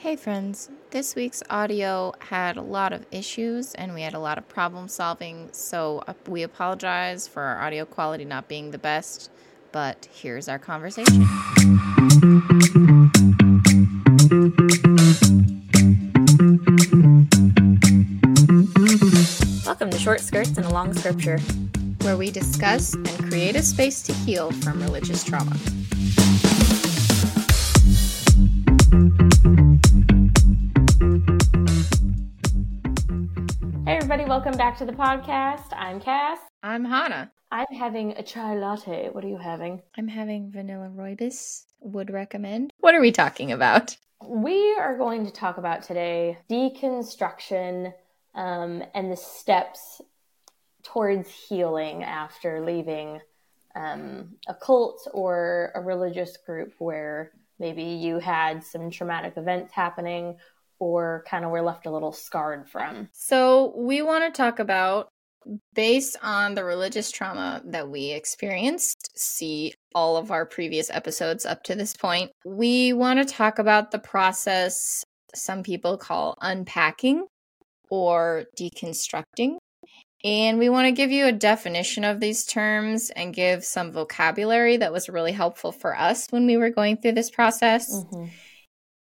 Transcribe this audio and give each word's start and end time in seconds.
Hey, 0.00 0.16
friends. 0.16 0.70
This 0.92 1.14
week's 1.14 1.42
audio 1.50 2.14
had 2.20 2.56
a 2.56 2.62
lot 2.62 2.94
of 2.94 3.04
issues 3.10 3.74
and 3.74 3.92
we 3.92 4.00
had 4.00 4.14
a 4.14 4.18
lot 4.18 4.38
of 4.38 4.48
problem 4.48 4.88
solving, 4.88 5.50
so 5.52 6.02
uh, 6.08 6.14
we 6.26 6.42
apologize 6.42 7.28
for 7.28 7.42
our 7.42 7.60
audio 7.60 7.84
quality 7.84 8.24
not 8.24 8.48
being 8.48 8.70
the 8.70 8.78
best, 8.78 9.30
but 9.72 10.08
here's 10.10 10.48
our 10.48 10.58
conversation. 10.58 11.26
Welcome 19.66 19.90
to 19.90 19.98
Short 19.98 20.20
Skirts 20.22 20.56
and 20.56 20.64
a 20.64 20.70
Long 20.70 20.94
Scripture. 20.94 21.38
where 22.00 22.16
we 22.16 22.30
discuss 22.30 22.94
and 22.94 23.28
create 23.28 23.54
a 23.54 23.62
space 23.62 24.02
to 24.04 24.14
heal 24.14 24.50
from 24.50 24.80
religious 24.80 25.22
trauma. 25.22 25.54
Everybody, 34.10 34.28
welcome 34.28 34.56
back 34.58 34.76
to 34.78 34.84
the 34.84 34.92
podcast. 34.92 35.72
I'm 35.72 36.00
Cas. 36.00 36.40
I'm 36.64 36.84
Hana. 36.84 37.30
I'm 37.52 37.72
having 37.72 38.10
a 38.16 38.24
chai 38.24 38.56
latte. 38.56 39.08
What 39.12 39.22
are 39.22 39.28
you 39.28 39.36
having? 39.36 39.82
I'm 39.96 40.08
having 40.08 40.50
vanilla 40.50 40.90
rooibos. 40.92 41.62
Would 41.78 42.10
recommend. 42.10 42.72
What 42.80 42.96
are 42.96 43.00
we 43.00 43.12
talking 43.12 43.52
about? 43.52 43.96
We 44.20 44.74
are 44.80 44.98
going 44.98 45.26
to 45.26 45.30
talk 45.30 45.58
about 45.58 45.84
today 45.84 46.38
deconstruction 46.50 47.94
um, 48.34 48.82
and 48.96 49.12
the 49.12 49.16
steps 49.16 50.00
towards 50.82 51.30
healing 51.30 52.02
after 52.02 52.66
leaving 52.66 53.20
um, 53.76 54.34
a 54.48 54.54
cult 54.54 55.06
or 55.14 55.70
a 55.76 55.80
religious 55.80 56.36
group 56.36 56.72
where 56.78 57.30
maybe 57.60 57.84
you 57.84 58.18
had 58.18 58.64
some 58.64 58.90
traumatic 58.90 59.34
events 59.36 59.72
happening 59.72 60.36
or 60.80 61.24
kind 61.28 61.44
of 61.44 61.52
were 61.52 61.62
left 61.62 61.86
a 61.86 61.90
little 61.90 62.12
scarred 62.12 62.68
from. 62.68 63.08
So, 63.12 63.72
we 63.76 64.02
want 64.02 64.24
to 64.24 64.36
talk 64.36 64.58
about, 64.58 65.08
based 65.74 66.16
on 66.22 66.54
the 66.54 66.64
religious 66.64 67.10
trauma 67.12 67.62
that 67.66 67.88
we 67.88 68.10
experienced, 68.10 69.10
see 69.16 69.74
all 69.94 70.16
of 70.16 70.30
our 70.30 70.46
previous 70.46 70.90
episodes 70.90 71.46
up 71.46 71.62
to 71.64 71.74
this 71.74 71.94
point. 71.94 72.30
We 72.44 72.92
want 72.92 73.20
to 73.20 73.34
talk 73.34 73.58
about 73.58 73.90
the 73.90 73.98
process 73.98 75.04
some 75.34 75.62
people 75.62 75.96
call 75.96 76.36
unpacking 76.40 77.26
or 77.90 78.46
deconstructing. 78.58 79.56
And 80.22 80.58
we 80.58 80.68
want 80.68 80.86
to 80.86 80.92
give 80.92 81.10
you 81.10 81.26
a 81.26 81.32
definition 81.32 82.04
of 82.04 82.20
these 82.20 82.44
terms 82.44 83.10
and 83.10 83.34
give 83.34 83.64
some 83.64 83.90
vocabulary 83.90 84.76
that 84.76 84.92
was 84.92 85.08
really 85.08 85.32
helpful 85.32 85.72
for 85.72 85.96
us 85.96 86.26
when 86.30 86.46
we 86.46 86.58
were 86.58 86.70
going 86.70 86.98
through 86.98 87.12
this 87.12 87.30
process. 87.30 87.90
Mm-hmm. 87.90 88.26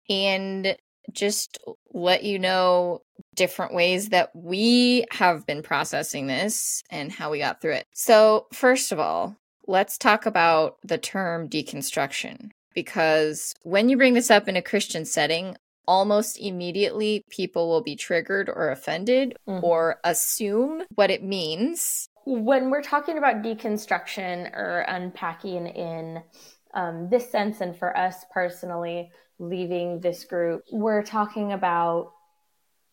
and 0.09 0.78
just 1.12 1.58
let 1.94 2.23
you 2.23 2.40
know 2.40 3.02
different 3.36 3.73
ways 3.73 4.09
that 4.09 4.30
we 4.36 5.06
have 5.12 5.46
been 5.46 5.62
processing 5.64 6.28
this 6.28 6.84
and 6.90 7.12
how 7.12 7.32
we 7.32 7.40
got 7.40 7.62
through 7.62 7.73
it. 7.73 7.88
So, 7.94 8.48
first 8.54 8.92
of 8.92 9.00
all, 9.00 9.36
let's 9.68 9.98
talk 9.98 10.26
about 10.26 10.78
the 10.84 10.98
term 10.98 11.50
deconstruction 11.50 12.50
because 12.74 13.54
when 13.64 13.90
you 13.90 13.98
bring 13.98 14.14
this 14.14 14.31
up 14.31 14.48
in 14.48 14.56
a 14.56 14.62
Christian 14.62 15.06
setting, 15.06 15.56
almost 15.88 16.40
immediately 16.40 17.24
people 17.30 17.70
will 17.70 17.81
be 17.84 17.96
triggered 17.96 18.50
or 18.50 18.70
offended 18.72 19.36
Mhm. 19.48 19.62
or 19.64 20.00
assume 20.04 20.84
what 20.96 21.12
it 21.12 21.24
means. 21.24 22.08
when 22.26 22.70
we're 22.70 22.81
talking 22.81 23.18
about 23.18 23.42
deconstruction 23.42 24.50
or 24.56 24.86
unpacking 24.88 25.68
in 25.68 26.24
um, 26.74 27.09
this 27.09 27.30
sense, 27.30 27.59
and 27.62 27.78
for 27.78 27.96
us 27.96 28.26
personally, 28.34 29.12
leaving 29.39 30.00
this 30.00 30.26
group, 30.26 30.64
we're 30.72 31.03
talking 31.03 31.52
about 31.52 32.14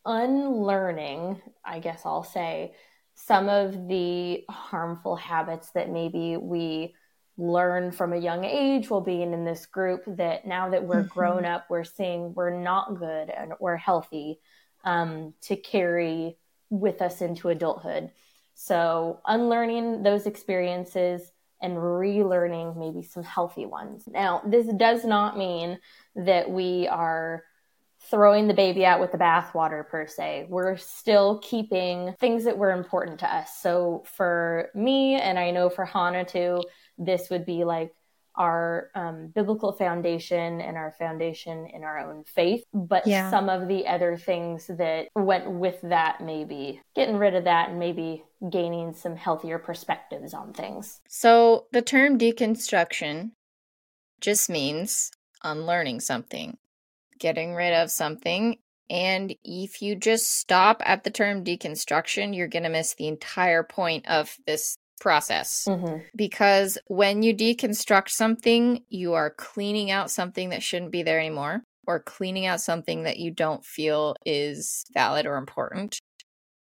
unlearning, 0.05 1.41
I 1.65 1.79
guess 1.79 2.03
I'll 2.05 2.25
say, 2.25 2.75
some 3.15 3.49
of 3.49 3.89
the 3.89 4.45
harmful 4.49 5.17
habits 5.17 5.71
that 5.73 5.91
maybe 5.91 6.37
we 6.37 6.95
learned 7.37 7.95
from 7.95 8.13
a 8.13 8.19
young 8.19 8.45
age 8.45 8.91
while 8.91 9.01
being 9.01 9.33
in 9.33 9.45
this 9.45 9.67
group 9.67 10.03
that 10.07 10.47
now 10.47 10.71
that 10.71 10.85
we're 10.85 11.05
Mhm. 11.05 11.09
grown 11.09 11.45
up, 11.45 11.67
we're 11.69 11.85
seeing 11.85 12.35
we're 12.35 12.51
not 12.51 12.97
good 12.97 13.31
and 13.31 13.55
we're 13.61 13.77
healthy 13.77 14.41
um, 14.85 15.35
to 15.43 15.57
carry 15.57 16.39
with 16.71 17.03
us 17.03 17.21
into 17.21 17.49
adulthood. 17.49 18.11
So, 18.55 19.21
unlearning 19.27 20.03
those 20.03 20.27
experiences 20.27 21.33
and 21.61 21.77
relearning 21.77 22.77
maybe 22.77 23.03
some 23.03 23.23
healthy 23.23 23.67
ones. 23.67 24.05
Now, 24.07 24.43
this 24.47 24.67
does 24.77 25.05
not 25.05 25.37
mean 25.37 25.79
that 26.17 26.51
we 26.51 26.89
are 26.89 27.45
throwing 28.11 28.49
the 28.49 28.55
baby 28.55 28.87
out 28.87 29.01
with 29.01 29.13
the 29.13 29.19
bathwater 29.19 29.87
per 29.87 30.07
se. 30.07 30.47
We're 30.49 30.77
still 30.77 31.39
keeping 31.39 32.15
things 32.19 32.45
that 32.45 32.57
were 32.57 32.73
important 32.73 33.21
to 33.21 33.35
us. 33.35 33.59
So, 33.61 34.05
for 34.17 34.71
me, 34.75 35.17
and 35.17 35.39
I 35.39 35.51
know 35.51 35.69
for 35.69 35.85
Hannah 35.85 36.25
too, 36.25 36.63
this 36.97 37.29
would 37.31 37.45
be 37.45 37.65
like 37.65 37.93
our 38.41 38.91
um, 38.95 39.27
biblical 39.35 39.71
foundation 39.73 40.63
and 40.63 40.79
our 40.79 40.95
foundation 40.99 41.67
in 41.67 41.85
our 41.85 41.99
own 41.99 42.25
faith. 42.25 42.65
But 42.73 43.07
Yeah. 43.07 43.31
some 43.31 43.51
of 43.51 43.69
the 43.69 43.87
other 43.87 44.17
things 44.17 44.67
that 44.67 45.09
went 45.15 45.51
with 45.51 45.79
that, 45.83 46.23
maybe 46.23 46.81
getting 46.95 47.19
rid 47.19 47.35
of 47.35 47.45
that 47.45 47.69
and 47.69 47.79
maybe 47.79 48.25
gaining 48.49 48.95
some 48.95 49.15
healthier 49.15 49.59
perspectives 49.59 50.33
on 50.33 50.55
things. 50.55 51.03
So, 51.07 51.67
the 51.73 51.83
term 51.83 52.17
deconstruction 52.17 53.33
just 54.23 54.49
means 54.49 55.11
unlearning 55.45 56.01
something, 56.01 56.57
getting 57.19 57.55
rid 57.55 57.75
of 57.75 57.91
something. 57.91 58.57
And 58.89 59.37
if 59.45 59.83
you 59.83 59.97
just 59.97 60.39
stop 60.39 60.83
at 60.87 61.05
the 61.05 61.11
term 61.11 61.45
deconstruction, 61.45 62.35
you're 62.35 62.49
going 62.49 62.63
to 62.63 62.71
miss 62.71 62.95
the 62.95 63.07
entire 63.07 63.63
point 63.63 64.09
of 64.09 64.39
this 64.47 64.79
process. 65.01 65.65
Mm-hmm. 65.69 65.99
Because 66.15 66.79
when 66.87 67.23
you 67.23 67.35
deconstruct 67.35 68.11
something, 68.11 68.85
you 68.89 69.15
are 69.15 69.31
cleaning 69.31 69.91
out 69.91 70.11
something 70.11 70.51
that 70.51 70.63
shouldn't 70.63 70.93
be 70.93 71.03
there 71.03 71.19
anymore, 71.19 71.63
or 71.87 71.99
cleaning 72.01 72.47
out 72.47 72.61
something 72.61 73.03
that 73.03 73.19
you 73.19 73.33
don't 73.33 73.65
feel 73.65 74.15
is 74.25 74.85
valid 74.95 75.27
or 75.27 75.37
important. 75.37 75.99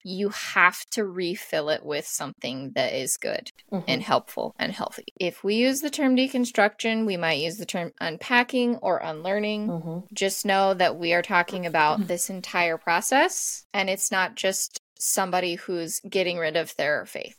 You 0.05 0.29
have 0.29 0.85
to 0.93 1.05
refill 1.05 1.69
it 1.69 1.85
with 1.85 2.07
something 2.07 2.71
that 2.77 2.93
is 2.93 3.17
good 3.17 3.51
and 3.89 4.01
helpful 4.01 4.55
and 4.57 4.71
healthy. 4.71 5.07
If 5.19 5.43
we 5.43 5.57
use 5.57 5.81
the 5.81 5.91
term 5.91 6.15
deconstruction, 6.15 7.07
we 7.07 7.17
might 7.17 7.41
use 7.41 7.57
the 7.57 7.67
term 7.67 7.91
unpacking 8.01 8.77
or 8.77 8.99
unlearning. 8.99 9.67
hmm 9.67 9.99
Just 10.13 10.47
know 10.47 10.75
that 10.75 10.97
we 10.97 11.13
are 11.13 11.23
talking 11.23 11.67
about 11.67 12.07
this 12.07 12.31
entire 12.31 12.79
process 12.79 13.65
and 13.75 13.91
it's 13.91 14.13
not 14.13 14.37
just 14.37 14.79
somebody 14.99 15.57
who's 15.57 16.01
getting 16.09 16.39
rid 16.39 16.57
of 16.57 16.77
their 16.77 17.05
faith. 17.05 17.37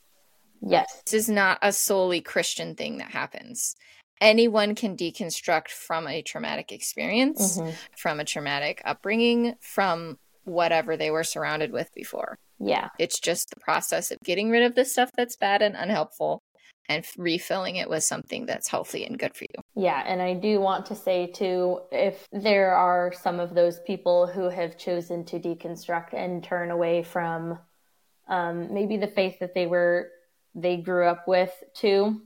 Yes. 0.62 1.01
This 1.06 1.13
is 1.13 1.29
not 1.29 1.59
a 1.62 1.72
solely 1.72 2.22
Christian 2.22 2.75
thing 2.75 2.97
that 2.97 3.12
happens. 3.12 3.75
Anyone 4.19 4.73
can 4.75 4.97
deconstruct 4.97 5.69
from 5.69 6.07
a 6.07 6.22
traumatic 6.22 6.72
experience, 6.72 7.57
Mhm. 7.59 7.73
from 7.95 8.19
a 8.19 8.25
traumatic 8.25 8.81
upbringing, 8.84 9.56
from 9.62 10.17
whatever 10.44 10.97
they 10.97 11.12
were 11.12 11.23
surrounded 11.23 11.72
with 11.72 11.94
before. 11.94 12.40
Yeah. 12.59 12.90
It's 12.97 13.19
just 13.19 13.50
the 13.50 13.59
process 13.59 14.09
of 14.12 14.19
getting 14.23 14.50
rid 14.50 14.63
of 14.63 14.75
the 14.75 14.85
stuff 14.85 15.12
that's 15.16 15.35
bad 15.35 15.62
and 15.62 15.75
unhelpful 15.75 16.41
and 16.90 17.06
refilling 17.17 17.75
it 17.75 17.90
with 17.90 18.03
something 18.03 18.46
that's 18.46 18.69
healthy 18.69 19.03
and 19.06 19.19
good 19.19 19.35
for 19.35 19.44
you. 19.44 19.62
Yeah, 19.75 20.01
and 20.07 20.22
I 20.22 20.34
do 20.35 20.62
want 20.62 20.85
to 20.88 20.96
say 20.96 21.28
too 21.28 21.81
if 21.91 22.25
there 22.31 22.73
are 22.73 23.12
some 23.12 23.40
of 23.41 23.53
those 23.53 23.81
people 23.81 24.25
who 24.25 24.50
have 24.50 24.78
chosen 24.78 25.25
to 25.25 25.40
deconstruct 25.40 26.13
and 26.13 26.44
turn 26.44 26.72
away 26.72 27.03
from 27.03 27.59
um, 28.29 28.73
maybe 28.73 28.97
the 28.97 29.07
faith 29.07 29.40
that 29.40 29.53
they 29.53 29.67
were 29.67 30.12
they 30.57 30.78
grew 30.78 31.06
up 31.06 31.28
with 31.28 31.51
too, 31.73 32.22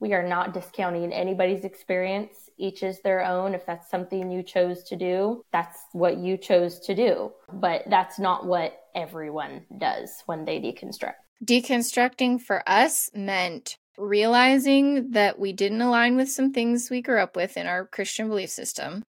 we 0.00 0.14
are 0.14 0.26
not 0.26 0.54
discounting 0.54 1.12
anybody's 1.12 1.64
experience. 1.64 2.48
Each 2.56 2.82
is 2.82 3.00
their 3.02 3.22
own. 3.22 3.54
If 3.54 3.66
that's 3.66 3.90
something 3.90 4.30
you 4.30 4.42
chose 4.42 4.82
to 4.84 4.96
do, 4.96 5.44
that's 5.52 5.78
what 5.92 6.16
you 6.16 6.38
chose 6.38 6.80
to 6.80 6.94
do. 6.94 7.32
But 7.52 7.84
that's 7.86 8.18
not 8.18 8.46
what 8.46 8.80
everyone 8.94 9.66
does 9.76 10.22
when 10.24 10.46
they 10.46 10.58
deconstruct. 10.58 11.14
Deconstructing 11.44 12.40
for 12.40 12.62
us 12.66 13.10
meant 13.14 13.76
realizing 13.98 15.10
that 15.10 15.38
we 15.38 15.52
didn't 15.52 15.82
align 15.82 16.16
with 16.16 16.30
some 16.30 16.52
things 16.52 16.88
we 16.88 17.02
grew 17.02 17.20
up 17.20 17.36
with 17.36 17.58
in 17.58 17.66
our 17.66 17.84
Christian 17.86 18.28
belief 18.28 18.48
system, 18.48 19.04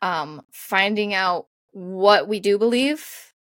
um, 0.00 0.42
finding 0.52 1.14
out 1.14 1.46
what 1.72 2.28
we 2.28 2.38
do 2.38 2.58
believe 2.58 3.31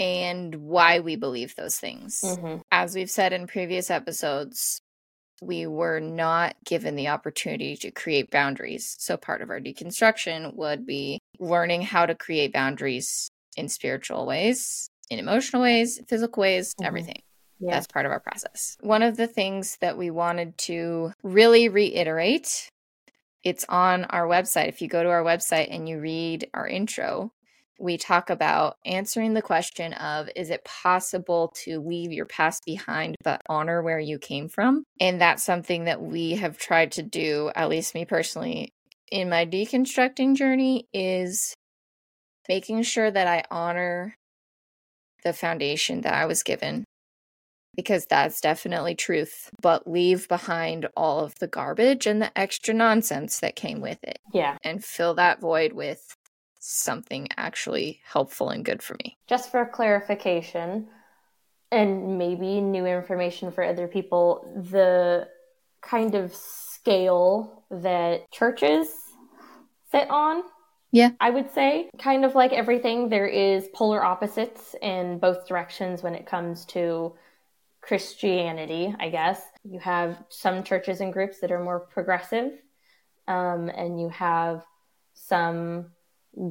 and 0.00 0.54
why 0.56 0.98
we 1.00 1.14
believe 1.14 1.54
those 1.54 1.78
things. 1.78 2.22
Mm-hmm. 2.24 2.62
As 2.72 2.94
we've 2.94 3.10
said 3.10 3.32
in 3.32 3.46
previous 3.46 3.90
episodes, 3.90 4.80
we 5.42 5.66
were 5.66 6.00
not 6.00 6.56
given 6.64 6.96
the 6.96 7.08
opportunity 7.08 7.76
to 7.76 7.90
create 7.90 8.30
boundaries. 8.30 8.96
So, 8.98 9.16
part 9.16 9.42
of 9.42 9.50
our 9.50 9.60
deconstruction 9.60 10.54
would 10.56 10.86
be 10.86 11.20
learning 11.38 11.82
how 11.82 12.06
to 12.06 12.14
create 12.14 12.52
boundaries 12.52 13.30
in 13.56 13.68
spiritual 13.68 14.26
ways, 14.26 14.88
in 15.10 15.18
emotional 15.18 15.62
ways, 15.62 16.00
physical 16.08 16.40
ways, 16.40 16.74
Mhm. 16.74 16.86
everything. 16.86 17.22
Yeah. 17.58 17.72
That's 17.72 17.86
part 17.86 18.06
of 18.06 18.12
our 18.12 18.20
process. 18.20 18.78
One 18.80 19.02
of 19.02 19.18
the 19.18 19.26
things 19.26 19.76
that 19.80 19.98
we 19.98 20.10
wanted 20.10 20.56
to 20.58 21.12
really 21.22 21.68
reiterate 21.68 22.68
It's 23.42 23.64
on 23.70 24.04
our 24.04 24.26
website. 24.26 24.68
If 24.68 24.82
you 24.82 24.88
go 24.88 25.02
to 25.02 25.08
our 25.08 25.22
website 25.24 25.68
and 25.74 25.88
you 25.88 25.98
read 25.98 26.50
our 26.52 26.68
intro, 26.68 27.32
we 27.80 27.96
talk 27.96 28.30
about 28.30 28.76
answering 28.84 29.34
the 29.34 29.42
question 29.42 29.92
of 29.94 30.28
is 30.36 30.50
it 30.50 30.64
possible 30.64 31.52
to 31.64 31.80
leave 31.80 32.12
your 32.12 32.26
past 32.26 32.62
behind 32.66 33.16
but 33.24 33.40
honor 33.48 33.82
where 33.82 33.98
you 33.98 34.18
came 34.18 34.48
from? 34.48 34.84
And 35.00 35.20
that's 35.20 35.42
something 35.42 35.84
that 35.84 36.02
we 36.02 36.32
have 36.32 36.58
tried 36.58 36.92
to 36.92 37.02
do, 37.02 37.50
at 37.54 37.68
least 37.68 37.94
me 37.94 38.04
personally, 38.04 38.70
in 39.10 39.28
my 39.28 39.46
deconstructing 39.46 40.36
journey 40.36 40.86
is 40.92 41.54
making 42.48 42.82
sure 42.82 43.10
that 43.10 43.26
I 43.26 43.44
honor 43.50 44.14
the 45.24 45.32
foundation 45.32 46.02
that 46.02 46.14
I 46.14 46.26
was 46.26 46.42
given 46.42 46.84
because 47.76 48.06
that's 48.06 48.40
definitely 48.40 48.94
truth, 48.94 49.50
but 49.62 49.86
leave 49.86 50.28
behind 50.28 50.88
all 50.96 51.20
of 51.20 51.34
the 51.36 51.46
garbage 51.46 52.06
and 52.06 52.20
the 52.20 52.36
extra 52.38 52.74
nonsense 52.74 53.40
that 53.40 53.56
came 53.56 53.80
with 53.80 53.98
it. 54.02 54.18
Yeah. 54.34 54.56
And 54.64 54.84
fill 54.84 55.14
that 55.14 55.40
void 55.40 55.72
with 55.72 56.14
something 56.60 57.26
actually 57.36 58.00
helpful 58.04 58.50
and 58.50 58.64
good 58.64 58.82
for 58.82 58.94
me. 59.02 59.16
Just 59.26 59.50
for 59.50 59.66
clarification, 59.66 60.86
and 61.72 62.18
maybe 62.18 62.60
new 62.60 62.86
information 62.86 63.50
for 63.50 63.64
other 63.64 63.88
people, 63.88 64.44
the 64.70 65.28
kind 65.80 66.14
of 66.14 66.34
scale 66.34 67.64
that 67.70 68.30
churches 68.30 68.88
sit 69.90 70.08
on. 70.10 70.42
Yeah. 70.92 71.10
I 71.20 71.30
would 71.30 71.52
say, 71.52 71.88
kind 71.98 72.24
of 72.24 72.34
like 72.34 72.52
everything, 72.52 73.08
there 73.08 73.26
is 73.26 73.68
polar 73.72 74.04
opposites 74.04 74.74
in 74.82 75.18
both 75.18 75.46
directions 75.46 76.02
when 76.02 76.14
it 76.14 76.26
comes 76.26 76.64
to 76.66 77.14
Christianity, 77.80 78.94
I 78.98 79.08
guess. 79.08 79.40
You 79.62 79.78
have 79.78 80.22
some 80.28 80.64
churches 80.64 81.00
and 81.00 81.12
groups 81.12 81.38
that 81.40 81.52
are 81.52 81.62
more 81.62 81.80
progressive, 81.80 82.52
um, 83.28 83.68
and 83.68 84.00
you 84.00 84.08
have 84.08 84.64
some 85.14 85.86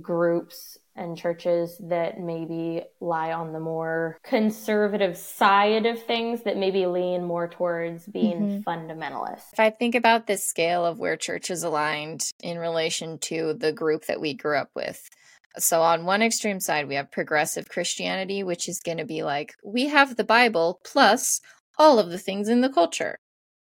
groups 0.01 0.77
and 0.95 1.17
churches 1.17 1.77
that 1.79 2.19
maybe 2.19 2.83
lie 2.99 3.31
on 3.31 3.53
the 3.53 3.59
more 3.59 4.17
conservative 4.23 5.17
side 5.17 5.85
of 5.85 6.01
things 6.03 6.43
that 6.43 6.57
maybe 6.57 6.85
lean 6.85 7.23
more 7.23 7.47
towards 7.47 8.05
being 8.05 8.61
mm-hmm. 8.63 8.69
fundamentalist. 8.69 9.43
If 9.53 9.59
I 9.59 9.69
think 9.69 9.95
about 9.95 10.27
this 10.27 10.43
scale 10.43 10.85
of 10.85 10.99
where 10.99 11.15
churches 11.15 11.63
aligned 11.63 12.29
in 12.41 12.57
relation 12.57 13.17
to 13.19 13.53
the 13.53 13.71
group 13.71 14.05
that 14.07 14.19
we 14.19 14.33
grew 14.33 14.57
up 14.57 14.71
with, 14.75 15.09
so 15.57 15.81
on 15.81 16.05
one 16.05 16.21
extreme 16.21 16.59
side, 16.59 16.87
we 16.87 16.95
have 16.95 17.11
progressive 17.11 17.69
Christianity, 17.69 18.43
which 18.43 18.67
is 18.67 18.81
going 18.81 18.97
to 18.97 19.05
be 19.05 19.23
like, 19.23 19.53
we 19.63 19.87
have 19.87 20.15
the 20.15 20.23
Bible 20.23 20.79
plus 20.85 21.41
all 21.77 21.97
of 21.97 22.09
the 22.09 22.19
things 22.19 22.49
in 22.49 22.61
the 22.61 22.69
culture. 22.69 23.17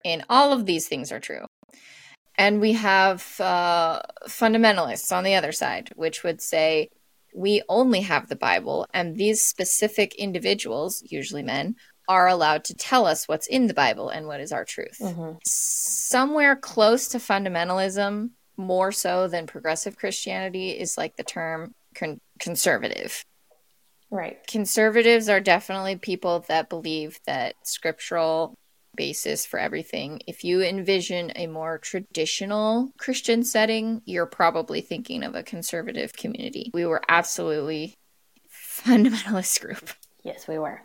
And 0.05 0.25
all 0.29 0.53
of 0.53 0.67
these 0.67 0.89
things 0.89 1.13
are 1.13 1.21
true. 1.21 1.47
And 2.37 2.61
we 2.61 2.73
have 2.73 3.41
uh, 3.41 4.01
fundamentalists 4.27 5.15
on 5.15 5.25
the 5.25 5.35
other 5.35 5.53
side, 5.53 5.91
which 5.97 6.23
would 6.23 6.41
say 6.41 6.89
we 7.35 7.63
only 7.69 8.01
have 8.01 8.29
the 8.29 8.37
Bible, 8.37 8.87
and 8.93 9.17
these 9.17 9.43
specific 9.43 10.15
individuals, 10.17 11.03
usually 11.07 11.43
men, 11.43 11.77
are 12.09 12.29
allowed 12.29 12.65
to 12.65 12.75
tell 12.75 13.07
us 13.07 13.29
what's 13.29 13.47
in 13.47 13.69
the 13.69 13.75
Bible 13.75 14.09
and 14.09 14.27
what 14.27 14.41
is 14.41 14.53
our 14.53 14.65
truth. 14.65 14.99
Mm-hmm. 15.01 15.39
Somewhere 15.45 16.57
close 16.57 17.09
to 17.09 17.19
fundamentalism, 17.19 18.31
more 18.57 18.93
so 18.93 19.29
than 19.29 19.47
progressive 19.47 19.97
Christianity, 19.97 20.71
is 20.71 20.99
like 20.99 21.17
the 21.17 21.23
term 21.23 21.75
con- 21.95 22.21
conservative. 22.39 23.25
Right. 24.11 24.47
Conservatives 24.47 25.31
are 25.31 25.41
definitely 25.41 25.97
people 25.97 26.45
that 26.49 26.69
believe 26.69 27.19
that 27.27 27.55
scriptural 27.63 28.55
basis 28.97 29.47
for 29.47 29.59
everything. 29.59 30.21
If 30.27 30.45
you 30.45 30.63
envision 30.63 31.33
a 31.37 31.47
more 31.47 31.79
traditional 31.79 32.93
Christian 32.99 33.45
setting, 33.45 34.03
you're 34.05 34.27
probably 34.27 34.81
thinking 34.81 35.23
of 35.23 35.35
a 35.35 35.43
conservative 35.43 36.13
community. 36.13 36.71
We 36.75 36.87
were 36.87 37.03
absolutely 37.09 37.97
fundamentalist 38.51 39.61
group. 39.61 39.91
Yes, 40.23 40.47
we 40.47 40.59
were. 40.59 40.83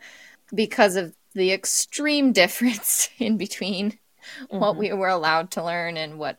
Because 0.54 0.95
of 0.95 1.13
the 1.33 1.51
extreme 1.51 2.33
difference 2.33 3.09
in 3.19 3.38
between 3.38 3.92
mm-hmm. 3.92 4.59
what 4.59 4.77
we 4.77 4.92
were 4.94 5.09
allowed 5.09 5.51
to 5.51 5.63
learn 5.63 5.98
and 5.98 6.19
what 6.19 6.38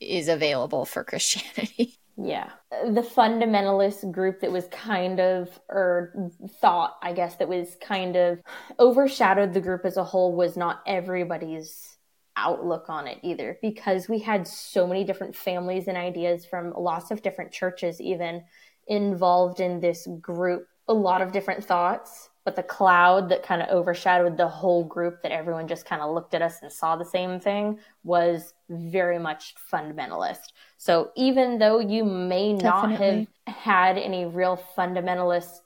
is 0.00 0.28
available 0.28 0.84
for 0.84 1.04
Christianity. 1.04 1.98
Yeah. 2.16 2.50
The 2.70 3.02
fundamentalist 3.02 4.12
group 4.12 4.40
that 4.40 4.52
was 4.52 4.68
kind 4.68 5.18
of, 5.20 5.58
or 5.68 6.30
thought, 6.60 6.96
I 7.02 7.12
guess, 7.12 7.36
that 7.36 7.48
was 7.48 7.76
kind 7.80 8.14
of 8.14 8.40
overshadowed 8.78 9.52
the 9.52 9.60
group 9.60 9.84
as 9.84 9.96
a 9.96 10.04
whole 10.04 10.34
was 10.34 10.56
not 10.56 10.80
everybody's 10.86 11.96
outlook 12.36 12.86
on 12.88 13.06
it 13.06 13.18
either, 13.22 13.58
because 13.62 14.08
we 14.08 14.20
had 14.20 14.46
so 14.46 14.86
many 14.86 15.04
different 15.04 15.34
families 15.34 15.88
and 15.88 15.96
ideas 15.96 16.44
from 16.44 16.72
lots 16.76 17.10
of 17.10 17.22
different 17.22 17.52
churches, 17.52 18.00
even 18.00 18.44
involved 18.86 19.60
in 19.60 19.80
this 19.80 20.06
group. 20.20 20.66
A 20.86 20.94
lot 20.94 21.22
of 21.22 21.32
different 21.32 21.64
thoughts, 21.64 22.28
but 22.44 22.56
the 22.56 22.62
cloud 22.62 23.30
that 23.30 23.42
kind 23.42 23.62
of 23.62 23.68
overshadowed 23.70 24.36
the 24.36 24.48
whole 24.48 24.84
group 24.84 25.22
that 25.22 25.32
everyone 25.32 25.66
just 25.66 25.86
kind 25.86 26.02
of 26.02 26.14
looked 26.14 26.34
at 26.34 26.42
us 26.42 26.60
and 26.62 26.70
saw 26.70 26.94
the 26.94 27.04
same 27.04 27.40
thing 27.40 27.78
was 28.02 28.52
very 28.68 29.18
much 29.18 29.54
fundamentalist. 29.72 30.52
So 30.76 31.10
even 31.16 31.58
though 31.58 31.78
you 31.78 32.04
may 32.04 32.52
not 32.52 32.90
Definitely. 32.90 33.28
have 33.46 33.56
had 33.56 33.98
any 33.98 34.26
real 34.26 34.62
fundamentalist 34.76 35.60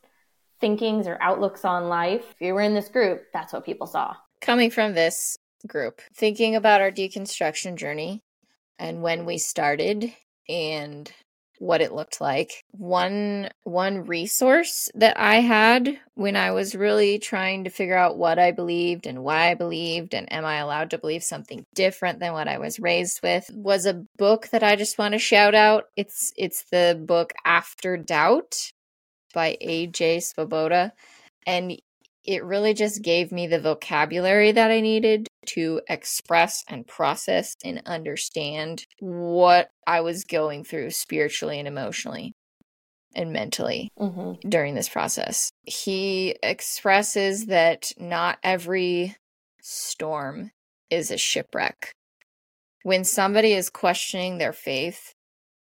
thinkings 0.60 1.08
or 1.08 1.18
outlooks 1.20 1.64
on 1.64 1.88
life, 1.88 2.24
if 2.30 2.40
you 2.40 2.54
were 2.54 2.60
in 2.60 2.74
this 2.74 2.88
group, 2.88 3.24
that's 3.32 3.52
what 3.52 3.64
people 3.64 3.86
saw. 3.86 4.14
Coming 4.40 4.70
from 4.70 4.94
this 4.94 5.36
group, 5.66 6.00
thinking 6.14 6.54
about 6.54 6.80
our 6.80 6.92
deconstruction 6.92 7.74
journey 7.74 8.22
and 8.78 9.02
when 9.02 9.24
we 9.24 9.38
started 9.38 10.12
and 10.48 11.10
what 11.58 11.80
it 11.80 11.92
looked 11.92 12.20
like. 12.20 12.64
One 12.72 13.50
one 13.64 14.06
resource 14.06 14.90
that 14.94 15.18
I 15.18 15.36
had 15.36 15.98
when 16.14 16.36
I 16.36 16.52
was 16.52 16.74
really 16.74 17.18
trying 17.18 17.64
to 17.64 17.70
figure 17.70 17.96
out 17.96 18.18
what 18.18 18.38
I 18.38 18.52
believed 18.52 19.06
and 19.06 19.22
why 19.22 19.50
I 19.50 19.54
believed 19.54 20.14
and 20.14 20.32
am 20.32 20.44
I 20.44 20.56
allowed 20.56 20.90
to 20.90 20.98
believe 20.98 21.22
something 21.22 21.64
different 21.74 22.20
than 22.20 22.32
what 22.32 22.48
I 22.48 22.58
was 22.58 22.80
raised 22.80 23.20
with 23.22 23.50
was 23.52 23.86
a 23.86 24.04
book 24.16 24.48
that 24.48 24.62
I 24.62 24.76
just 24.76 24.98
want 24.98 25.12
to 25.12 25.18
shout 25.18 25.54
out. 25.54 25.84
It's 25.96 26.32
it's 26.36 26.64
the 26.70 27.00
book 27.00 27.32
After 27.44 27.96
Doubt 27.96 28.72
by 29.34 29.56
AJ 29.62 30.22
Swoboda 30.22 30.92
and 31.46 31.80
it 32.28 32.44
really 32.44 32.74
just 32.74 33.00
gave 33.00 33.32
me 33.32 33.46
the 33.46 33.58
vocabulary 33.58 34.52
that 34.52 34.70
I 34.70 34.82
needed 34.82 35.28
to 35.46 35.80
express 35.88 36.62
and 36.68 36.86
process 36.86 37.54
and 37.64 37.80
understand 37.86 38.84
what 39.00 39.70
I 39.86 40.02
was 40.02 40.24
going 40.24 40.64
through 40.64 40.90
spiritually 40.90 41.58
and 41.58 41.66
emotionally 41.66 42.34
and 43.16 43.32
mentally 43.32 43.90
mm-hmm. 43.98 44.46
during 44.46 44.74
this 44.74 44.90
process. 44.90 45.50
He 45.64 46.36
expresses 46.42 47.46
that 47.46 47.92
not 47.98 48.36
every 48.44 49.16
storm 49.62 50.50
is 50.90 51.10
a 51.10 51.16
shipwreck. 51.16 51.94
When 52.82 53.04
somebody 53.04 53.54
is 53.54 53.70
questioning 53.70 54.36
their 54.36 54.52
faith, 54.52 55.14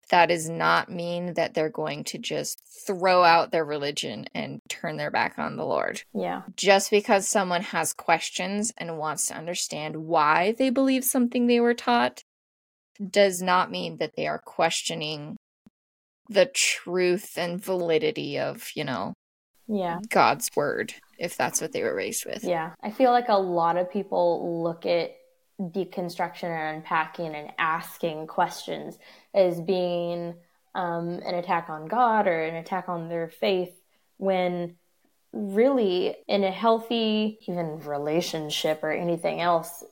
that 0.10 0.28
does 0.28 0.50
not 0.50 0.90
mean 0.90 1.34
that 1.34 1.54
they're 1.54 1.70
going 1.70 2.04
to 2.06 2.18
just 2.18 2.62
throw 2.86 3.24
out 3.24 3.52
their 3.52 3.66
religion 3.66 4.28
and 4.34 4.60
turn 4.70 4.98
their 4.98 5.12
back 5.12 5.40
on 5.40 5.56
the 5.56 5.66
Lord. 5.66 6.04
Yeah. 6.14 6.44
Just 6.56 6.92
because 6.92 7.28
someone 7.28 7.64
has 7.64 7.94
questions 7.94 8.72
and 8.78 8.98
wants 8.98 9.28
to 9.28 9.38
understand 9.38 9.98
why 9.98 10.54
they 10.58 10.70
believe 10.70 11.04
something 11.04 11.48
they 11.48 11.60
were 11.60 11.74
taught 11.74 12.24
does 13.10 13.42
not 13.42 13.72
mean 13.72 13.98
that 13.98 14.16
they 14.16 14.28
are 14.28 14.40
questioning 14.40 15.38
the 16.30 16.46
truth 16.46 17.38
and 17.38 17.64
validity 17.64 18.40
of, 18.40 18.70
you 18.76 18.84
know, 18.84 19.14
yeah, 19.68 20.00
God's 20.10 20.50
word 20.56 20.94
if 21.18 21.36
that's 21.36 21.60
what 21.60 21.72
they 21.72 21.82
were 21.82 21.96
raised 21.96 22.26
with. 22.26 22.44
Yeah. 22.44 22.74
I 22.84 22.92
feel 22.92 23.12
like 23.12 23.30
a 23.30 23.38
lot 23.38 23.78
of 23.78 23.92
people 23.92 24.64
look 24.64 24.86
at 24.86 25.12
deconstruction 25.60 26.44
and 26.44 26.78
unpacking 26.78 27.34
and 27.36 27.52
asking 27.58 28.28
questions 28.28 28.98
as 29.34 29.60
being 29.62 30.36
um, 30.74 31.22
an 31.26 31.36
attack 31.36 31.70
on 31.70 31.88
God 31.88 32.28
or 32.28 32.44
an 32.44 32.56
attack 32.56 32.90
on 32.90 33.10
their 33.10 33.30
faith 33.30 33.72
when 34.18 34.76
really 35.32 36.16
in 36.28 36.44
a 36.44 36.52
healthy 36.52 37.40
even 37.48 37.80
relationship 37.82 38.84
or 38.84 38.92
anything 38.92 39.42
else 39.42 39.84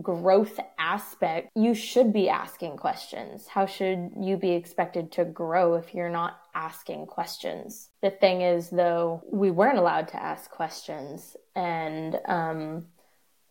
growth 0.00 0.58
aspect 0.78 1.50
you 1.54 1.74
should 1.74 2.12
be 2.12 2.28
asking 2.28 2.76
questions. 2.76 3.46
How 3.46 3.66
should 3.66 4.12
you 4.18 4.38
be 4.38 4.52
expected 4.52 5.12
to 5.12 5.24
grow 5.24 5.74
if 5.74 5.94
you're 5.94 6.08
not 6.08 6.38
asking 6.54 7.06
questions? 7.06 7.90
The 8.00 8.10
thing 8.10 8.40
is 8.40 8.70
though 8.70 9.22
we 9.30 9.50
weren't 9.50 9.78
allowed 9.78 10.08
to 10.08 10.22
ask 10.22 10.50
questions 10.50 11.36
and 11.54 12.18
um, 12.26 12.86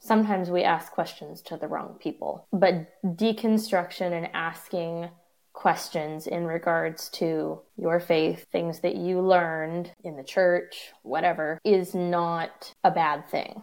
sometimes 0.02 0.50
we 0.50 0.64
ask 0.64 0.92
questions 0.92 1.42
to 1.44 1.56
the 1.58 1.68
wrong 1.68 1.96
people. 2.00 2.48
But 2.52 2.90
deconstruction 3.06 4.12
and 4.12 4.30
asking 4.34 5.10
questions 5.54 6.28
in 6.28 6.46
regards 6.46 7.10
to 7.10 7.62
your 7.78 8.00
faith, 8.00 8.48
things 8.52 8.80
that 8.82 8.96
you 8.96 9.22
learned 9.22 9.92
in 10.04 10.16
the 10.18 10.24
church, 10.24 10.92
whatever, 11.04 11.60
is 11.64 11.94
not 11.94 12.74
a 12.84 12.92
bad 12.92 13.30
thing. 13.30 13.62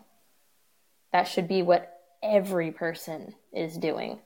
That 1.13 1.25
should 1.25 1.49
be 1.49 1.63
what 1.63 1.93
every 2.23 2.71
person 2.73 3.35
is 3.53 3.77
doing. 3.77 4.19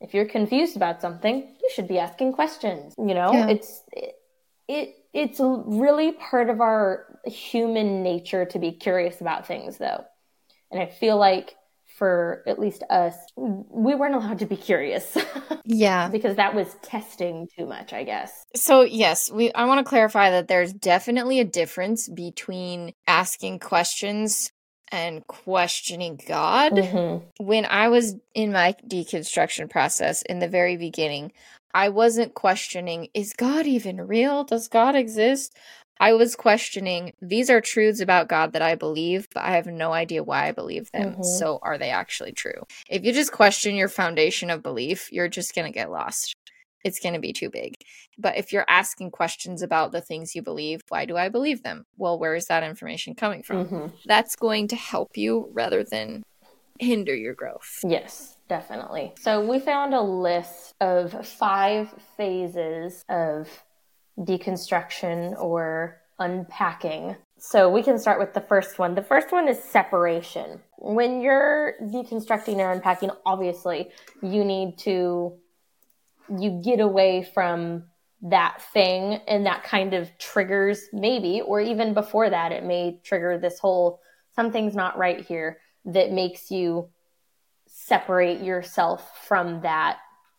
if 0.00 0.14
you're 0.14 0.26
confused 0.26 0.76
about 0.76 1.00
something, 1.00 1.36
you 1.60 1.68
should 1.74 1.88
be 1.88 1.98
asking 1.98 2.32
questions. 2.32 2.94
You 2.98 3.14
know, 3.14 3.32
Yeah. 3.32 3.48
it's 3.48 3.82
it, 3.92 4.14
it 4.68 4.94
it's 5.12 5.40
really 5.40 6.12
part 6.12 6.50
of 6.50 6.60
our 6.60 7.18
human 7.24 8.02
nature 8.04 8.44
to 8.44 8.58
be 8.60 8.70
curious 8.70 9.20
about 9.20 9.46
things 9.48 9.78
though. 9.78 10.04
And 10.70 10.80
I 10.80 10.86
feel 10.86 11.16
like 11.16 11.54
for 11.98 12.44
at 12.46 12.58
least 12.60 12.84
us, 12.90 13.14
we 13.36 13.94
weren't 13.94 14.14
allowed 14.14 14.38
to 14.38 14.46
be 14.46 14.56
curious 14.56 15.16
Yeah. 15.64 16.08
because 16.08 16.36
that 16.36 16.54
was 16.54 16.76
testing 16.82 17.48
too 17.58 17.66
much, 17.66 17.92
I 17.92 18.04
guess. 18.04 18.44
So 18.54 18.82
yes, 18.82 19.30
we 19.32 19.52
I 19.52 19.64
want 19.64 19.84
to 19.84 19.88
clarify 19.88 20.30
that 20.30 20.46
there's 20.48 20.72
definitely 20.72 21.40
a 21.40 21.44
difference 21.44 22.08
between 22.08 22.92
asking 23.08 23.58
questions 23.58 24.52
and 24.92 25.26
questioning 25.26 26.20
God. 26.26 26.72
Mhm. 26.72 27.22
When 27.38 27.66
I 27.66 27.88
was 27.88 28.14
in 28.34 28.52
my 28.52 28.74
deconstruction 28.86 29.68
process 29.68 30.22
in 30.22 30.38
the 30.38 30.48
very 30.48 30.76
beginning, 30.76 31.32
I 31.74 31.88
wasn't 31.88 32.34
questioning 32.34 33.08
is 33.12 33.32
God 33.32 33.66
even 33.66 34.00
real? 34.06 34.44
Does 34.44 34.68
God 34.68 34.94
exist? 34.94 35.54
I 36.00 36.12
was 36.12 36.36
questioning 36.36 37.12
these 37.20 37.50
are 37.50 37.60
truths 37.60 38.00
about 38.00 38.28
God 38.28 38.52
that 38.52 38.62
I 38.62 38.74
believe, 38.74 39.28
but 39.34 39.42
I 39.42 39.52
have 39.52 39.66
no 39.66 39.92
idea 39.92 40.22
why 40.22 40.48
I 40.48 40.52
believe 40.52 40.90
them. 40.92 41.16
Mhm. 41.16 41.24
So 41.24 41.58
are 41.62 41.78
they 41.78 41.90
actually 41.90 42.32
true? 42.32 42.64
If 42.88 43.04
you 43.04 43.12
just 43.12 43.32
question 43.32 43.74
your 43.74 43.88
foundation 43.88 44.50
of 44.50 44.62
belief, 44.62 45.12
you're 45.12 45.28
just 45.28 45.54
going 45.54 45.66
to 45.70 45.76
get 45.76 45.90
lost. 45.90 46.34
It's 46.84 47.00
going 47.00 47.14
to 47.14 47.20
be 47.20 47.32
too 47.32 47.50
big. 47.50 47.74
But 48.16 48.36
if 48.36 48.52
you're 48.52 48.64
asking 48.68 49.10
questions 49.10 49.62
about 49.62 49.90
the 49.92 50.00
things 50.00 50.34
you 50.34 50.42
believe, 50.42 50.80
why 50.88 51.04
do 51.04 51.16
I 51.16 51.28
believe 51.28 51.62
them? 51.62 51.84
Well, 51.96 52.18
where 52.18 52.34
is 52.34 52.46
that 52.46 52.62
information 52.62 53.14
coming 53.14 53.42
from? 53.42 53.66
Mhm. 53.66 53.92
That's 54.06 54.36
going 54.36 54.68
to 54.68 54.76
help 54.76 55.16
you 55.16 55.50
rather 55.52 55.82
than 55.82 56.22
hinder 56.78 57.14
your 57.14 57.34
growth. 57.34 57.80
Yes, 57.82 58.36
definitely. 58.48 59.12
So 59.18 59.44
we 59.44 59.58
found 59.58 59.94
a 59.94 60.00
list 60.00 60.74
of 60.80 61.26
five 61.26 61.92
phases 62.16 63.04
of 63.08 63.64
deconstruction 64.18 65.40
or 65.40 66.00
unpacking. 66.18 67.16
So 67.38 67.70
we 67.70 67.82
can 67.82 67.98
start 67.98 68.18
with 68.18 68.34
the 68.34 68.40
first 68.40 68.78
one. 68.78 68.94
The 68.94 69.02
first 69.02 69.30
one 69.30 69.48
is 69.48 69.62
separation. 69.62 70.60
When 70.76 71.20
you're 71.20 71.74
deconstructing 71.82 72.56
or 72.56 72.72
unpacking, 72.72 73.10
obviously 73.24 73.90
you 74.22 74.44
need 74.44 74.78
to 74.78 75.38
you 76.38 76.60
get 76.62 76.80
away 76.80 77.22
from 77.22 77.84
that 78.22 78.60
thing 78.72 79.20
and 79.28 79.46
that 79.46 79.62
kind 79.62 79.94
of 79.94 80.10
triggers 80.18 80.82
maybe 80.92 81.40
or 81.40 81.60
even 81.60 81.94
before 81.94 82.28
that 82.28 82.52
it 82.52 82.64
may 82.64 82.98
trigger 83.04 83.38
this 83.38 83.58
whole 83.60 84.00
something's 84.34 84.74
not 84.74 84.98
right 84.98 85.24
here 85.24 85.58
that 85.84 86.10
makes 86.10 86.50
you 86.50 86.88
separate 87.66 88.40
yourself 88.40 89.26
from 89.26 89.60
that 89.60 89.98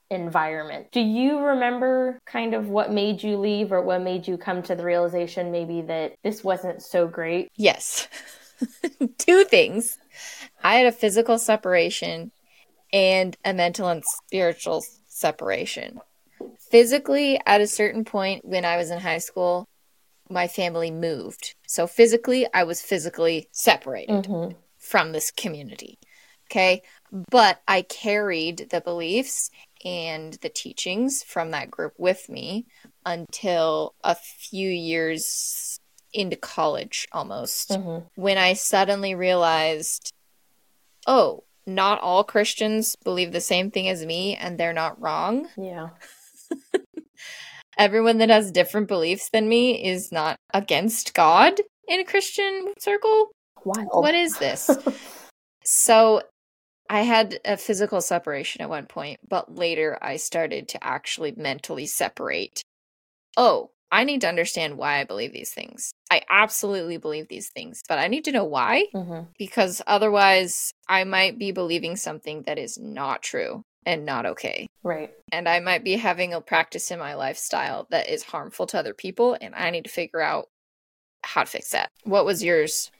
environment. 0.09 0.87
Do 0.91 1.01
you 1.01 1.39
remember 1.39 2.19
kind 2.25 2.53
of 2.53 2.67
what 2.69 2.91
made 2.91 3.21
you 3.21 3.37
leave 3.37 3.71
or 3.71 3.81
what 3.81 4.01
made 4.01 4.27
you 4.27 4.37
come 4.37 4.61
to 4.63 4.75
the 4.75 4.83
realization 4.83 5.51
maybe 5.51 5.81
that 5.83 6.13
this 6.23 6.43
wasn't 6.43 6.81
so 6.81 7.07
great? 7.07 7.49
Yes. 7.55 8.07
Two 9.17 9.43
things. 9.45 9.97
I 10.63 10.75
had 10.75 10.87
a 10.87 10.91
physical 10.91 11.37
separation 11.37 12.31
and 12.91 13.37
a 13.45 13.53
mental 13.53 13.87
and 13.87 14.03
spiritual 14.03 14.83
separation. 15.07 15.99
Physically, 16.71 17.39
at 17.45 17.61
a 17.61 17.67
certain 17.67 18.03
point 18.03 18.45
when 18.45 18.65
I 18.65 18.77
was 18.77 18.89
in 18.89 18.99
high 18.99 19.17
school, 19.19 19.67
my 20.29 20.47
family 20.47 20.91
moved. 20.91 21.55
So 21.67 21.87
physically, 21.87 22.47
I 22.53 22.63
was 22.63 22.81
physically 22.81 23.47
separated 23.51 24.25
Mhm. 24.25 24.55
from 24.77 25.11
this 25.11 25.31
community. 25.31 25.97
Okay. 26.51 26.81
But 27.11 27.61
I 27.67 27.81
carried 27.81 28.69
the 28.69 28.81
beliefs 28.81 29.49
and 29.83 30.33
the 30.41 30.49
teachings 30.49 31.23
from 31.23 31.51
that 31.51 31.71
group 31.71 31.93
with 31.97 32.29
me 32.29 32.65
until 33.05 33.95
a 34.03 34.15
few 34.15 34.69
years 34.69 35.79
into 36.13 36.35
college 36.35 37.07
almost 37.11 37.69
Mhm. 37.69 38.05
when 38.15 38.37
I 38.37 38.53
suddenly 38.53 39.15
realized, 39.15 40.11
oh, 41.07 41.43
not 41.65 42.01
all 42.01 42.23
Christians 42.23 42.95
believe 43.03 43.31
the 43.31 43.41
same 43.41 43.69
thing 43.71 43.87
as 43.87 44.05
me 44.05 44.35
and 44.35 44.57
they're 44.57 44.73
not 44.73 44.99
wrong. 44.99 45.49
Yeah. 45.55 45.89
Everyone 47.77 48.17
that 48.17 48.29
has 48.29 48.51
different 48.51 48.87
beliefs 48.87 49.29
than 49.29 49.47
me 49.47 49.83
is 49.83 50.11
not 50.11 50.35
against 50.53 51.13
God 51.13 51.61
in 51.87 51.99
a 51.99 52.05
Christian 52.05 52.73
circle. 52.79 53.31
Wild. 53.63 53.87
What 53.91 54.15
is 54.15 54.37
this? 54.37 54.69
So 55.65 56.23
I 56.89 57.01
had 57.01 57.39
a 57.45 57.55
physical 57.55 58.01
separation 58.01 58.61
at 58.61 58.69
one 58.69 58.87
point, 58.87 59.19
but 59.27 59.55
later 59.55 59.97
I 60.01 60.17
started 60.17 60.67
to 60.69 60.83
actually 60.83 61.33
mentally 61.37 61.85
separate. 61.85 62.63
Oh, 63.37 63.71
I 63.91 64.03
need 64.03 64.21
to 64.21 64.27
understand 64.27 64.77
why 64.77 64.99
I 64.99 65.03
believe 65.03 65.31
these 65.31 65.53
things. 65.53 65.91
I 66.11 66.23
absolutely 66.29 66.97
believe 66.97 67.27
these 67.27 67.49
things, 67.49 67.81
but 67.87 67.99
I 67.99 68.07
need 68.07 68.25
to 68.25 68.31
know 68.31 68.43
why 68.43 68.87
Mhm. 68.93 69.27
because 69.37 69.81
otherwise 69.85 70.73
I 70.87 71.03
might 71.03 71.37
be 71.37 71.51
believing 71.51 71.95
something 71.95 72.43
that 72.43 72.57
is 72.57 72.77
not 72.77 73.21
true 73.21 73.63
and 73.85 74.05
not 74.05 74.25
okay. 74.25 74.67
Right. 74.83 75.13
And 75.31 75.47
I 75.47 75.59
might 75.59 75.83
be 75.83 75.95
having 75.97 76.33
a 76.33 76.41
practice 76.41 76.89
in 76.89 76.97
my 76.97 77.13
lifestyle 77.13 77.87
that 77.91 78.09
is 78.09 78.23
harmful 78.23 78.65
to 78.67 78.79
other 78.79 78.95
people, 78.95 79.37
and 79.39 79.53
I 79.53 79.69
need 79.69 79.85
to 79.85 79.91
figure 79.91 80.21
out 80.21 80.49
how 81.23 81.43
to 81.43 81.49
fix 81.49 81.69
that. 81.71 81.89
What 82.03 82.25
was 82.25 82.43
yours? 82.43 82.91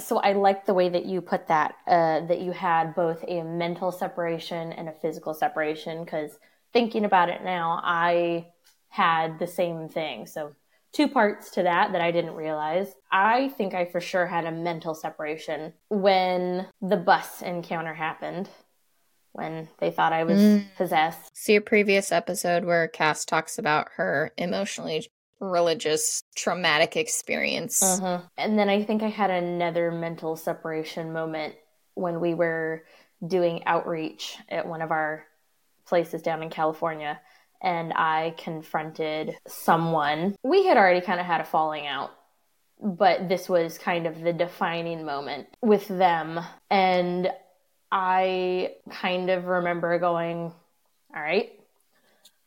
So 0.00 0.18
I 0.18 0.32
like 0.32 0.66
the 0.66 0.74
way 0.74 0.88
that 0.88 1.06
you 1.06 1.20
put 1.20 1.48
that, 1.48 1.74
uh, 1.86 2.20
that 2.26 2.40
you 2.40 2.52
had 2.52 2.94
both 2.94 3.24
a 3.28 3.42
mental 3.42 3.92
separation 3.92 4.72
and 4.72 4.88
a 4.88 4.92
physical 4.92 5.34
separation. 5.34 6.04
Because 6.04 6.38
thinking 6.72 7.04
about 7.04 7.28
it 7.28 7.44
now, 7.44 7.80
I 7.82 8.48
had 8.88 9.38
the 9.38 9.46
same 9.46 9.88
thing. 9.88 10.26
So 10.26 10.52
two 10.92 11.06
parts 11.08 11.50
to 11.52 11.62
that 11.62 11.92
that 11.92 12.00
I 12.00 12.10
didn't 12.10 12.34
realize. 12.34 12.94
I 13.12 13.48
think 13.50 13.74
I 13.74 13.84
for 13.84 14.00
sure 14.00 14.26
had 14.26 14.46
a 14.46 14.52
mental 14.52 14.94
separation 14.94 15.72
when 15.88 16.66
the 16.82 16.96
bus 16.96 17.42
encounter 17.42 17.94
happened, 17.94 18.48
when 19.32 19.68
they 19.78 19.90
thought 19.90 20.12
I 20.12 20.24
was 20.24 20.40
Mm. 20.40 20.64
possessed. 20.76 21.30
See 21.36 21.56
a 21.56 21.60
previous 21.60 22.10
episode 22.10 22.64
where 22.64 22.88
Cas 22.88 23.24
talks 23.24 23.58
about 23.58 23.88
her 23.96 24.32
emotionally 24.36 25.06
religious 25.40 26.22
traumatic 26.36 26.96
experience. 26.96 27.80
Mhm. 27.80 28.22
And 28.36 28.58
then 28.58 28.68
I 28.68 28.84
think 28.84 29.02
I 29.02 29.08
had 29.08 29.30
another 29.30 29.90
mental 29.90 30.36
separation 30.36 31.12
moment 31.12 31.56
when 31.94 32.20
we 32.20 32.34
were 32.34 32.84
doing 33.26 33.64
outreach 33.66 34.38
at 34.48 34.66
one 34.66 34.82
of 34.82 34.90
our 34.90 35.24
places 35.86 36.22
down 36.22 36.42
in 36.42 36.50
California. 36.50 37.20
And 37.62 37.92
I 37.94 38.34
confronted 38.38 39.36
someone. 39.46 40.36
We 40.42 40.66
had 40.66 40.76
already 40.76 41.00
kind 41.00 41.20
of 41.20 41.26
had 41.26 41.40
a 41.40 41.44
falling 41.44 41.86
out, 41.86 42.10
but 42.80 43.28
this 43.28 43.48
was 43.48 43.76
kind 43.76 44.06
of 44.06 44.20
the 44.20 44.32
defining 44.32 45.04
moment 45.04 45.48
with 45.62 45.86
them. 45.88 46.40
And 46.70 47.30
I 47.92 48.76
kind 48.90 49.30
of 49.30 49.46
remember 49.46 49.98
going, 49.98 50.52
All 51.14 51.22
right, 51.22 51.52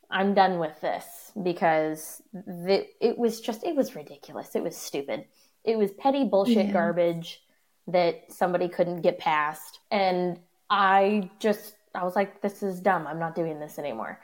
I'm 0.10 0.34
done 0.34 0.58
with 0.58 0.80
this 0.82 1.23
because 1.42 2.22
the, 2.34 2.86
it 3.00 3.18
was 3.18 3.42
just, 3.42 3.64
it 3.64 3.76
was 3.76 3.96
ridiculous. 3.96 4.56
It 4.56 4.64
was 4.64 4.78
stupid. 4.78 5.26
It 5.64 5.78
was 5.78 5.92
petty 5.92 6.26
bullshit 6.26 6.68
Yeah. 6.68 6.72
garbage 6.74 7.42
that 7.88 8.32
somebody 8.32 8.70
couldn't 8.70 9.02
get 9.02 9.18
past. 9.20 9.80
And 9.92 10.40
I 10.70 11.30
just, 11.40 11.76
I 11.96 12.04
was 12.04 12.16
like, 12.16 12.42
this 12.42 12.64
is 12.64 12.80
dumb. 12.80 13.08
I'm 13.08 13.20
not 13.20 13.36
doing 13.36 13.60
this 13.60 13.78
anymore. 13.80 14.20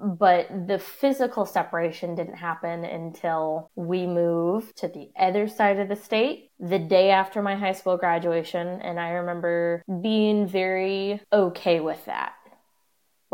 But 0.00 0.48
the 0.66 0.78
physical 0.80 1.46
separation 1.46 2.16
didn't 2.16 2.34
happen 2.34 2.84
until 2.84 3.70
we 3.76 4.06
moved 4.08 4.76
to 4.78 4.88
the 4.88 5.10
other 5.16 5.46
side 5.46 5.78
of 5.78 5.88
the 5.88 5.94
state 5.94 6.50
the 6.58 6.80
day 6.80 7.10
after 7.10 7.40
my 7.42 7.54
high 7.54 7.72
school 7.72 7.96
graduation. 7.96 8.66
And 8.66 8.98
I 8.98 9.10
remember 9.10 9.84
being 10.02 10.48
very 10.48 11.20
okay 11.32 11.78
with 11.78 12.04
that. 12.06 12.32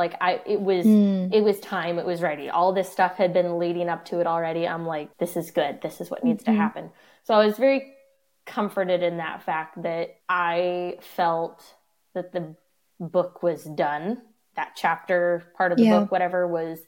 Like 0.00 0.14
I, 0.21 0.40
it 0.47 0.61
was, 0.61 0.87
Mm. 0.87 1.30
it 1.30 1.42
was 1.45 1.61
time. 1.61 1.99
It 1.99 2.07
was 2.07 2.23
ready. 2.23 2.49
All 2.49 2.73
this 2.73 2.88
stuff 2.90 3.16
had 3.16 3.35
been 3.35 3.59
leading 3.59 3.90
up 3.90 4.07
to 4.07 4.21
it 4.21 4.26
already. 4.26 4.66
I'm 4.66 4.87
like, 4.87 5.11
this 5.19 5.37
is 5.37 5.50
good. 5.50 5.83
This 5.83 6.00
is 6.00 6.11
what 6.11 6.25
needs 6.25 6.42
to 6.45 6.50
Mhm. 6.52 6.57
happen. 6.57 6.90
So 7.25 7.35
I 7.35 7.45
was 7.45 7.59
very 7.59 7.95
comforted 8.47 9.02
in 9.02 9.19
that 9.19 9.42
fact 9.42 9.83
that 9.83 10.16
I 10.26 10.97
felt 11.02 11.62
that 12.14 12.33
the 12.33 12.57
book 12.99 13.42
was 13.42 13.64
done. 13.64 14.23
That 14.57 14.71
chapter, 14.75 15.42
part 15.59 15.71
of 15.73 15.76
the 15.78 15.85
Yeah. 15.85 16.00
book, 16.00 16.11
whatever, 16.11 16.47
was 16.49 16.80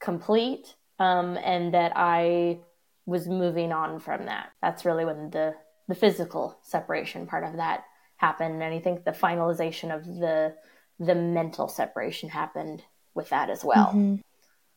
complete. 0.00 0.74
Um, 0.98 1.38
and 1.38 1.72
that 1.72 1.92
I 1.96 2.60
was 3.06 3.26
moving 3.26 3.72
on 3.72 4.00
from 4.00 4.26
that. 4.26 4.50
That's 4.60 4.84
really 4.84 5.06
when 5.06 5.30
the 5.30 5.54
the 5.88 5.94
physical 5.96 6.56
separation 6.62 7.26
part 7.26 7.42
of 7.42 7.56
that 7.56 7.82
happened. 8.16 8.62
And 8.62 8.72
I 8.74 8.78
think 8.78 9.02
the 9.04 9.10
finalization 9.10 9.92
of 9.92 10.04
the 10.04 10.54
the 11.00 11.14
mental 11.14 11.66
separation 11.66 12.28
happened 12.28 12.84
with 13.14 13.30
that 13.30 13.50
as 13.50 13.64
well. 13.64 13.92
Mhm. 13.92 14.20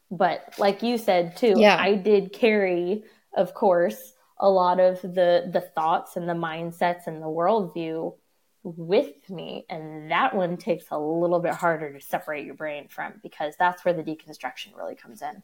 But 0.09 0.57
like 0.57 0.81
you 0.81 0.97
said 0.97 1.37
too, 1.37 1.53
Yeah. 1.57 1.77
I 1.79 1.95
did 1.95 2.33
carry, 2.33 3.03
of 3.35 3.53
course, 3.53 4.13
a 4.39 4.49
lot 4.49 4.79
of 4.79 5.01
the 5.01 5.49
the 5.51 5.61
thoughts 5.61 6.15
and 6.17 6.27
the 6.27 6.33
mindsets 6.33 7.07
and 7.07 7.21
the 7.21 7.27
worldview 7.27 8.17
with 8.63 9.29
me. 9.29 9.65
And 9.69 10.09
that 10.11 10.33
one 10.33 10.57
takes 10.57 10.85
a 10.89 10.97
little 10.97 11.39
bit 11.39 11.53
harder 11.53 11.91
to 11.93 11.99
separate 11.99 12.45
your 12.45 12.55
brain 12.55 12.87
from 12.87 13.19
because 13.21 13.55
that's 13.59 13.83
where 13.83 13.93
the 13.93 14.03
deconstruction 14.03 14.75
really 14.75 14.95
comes 14.95 15.21
in 15.21 15.43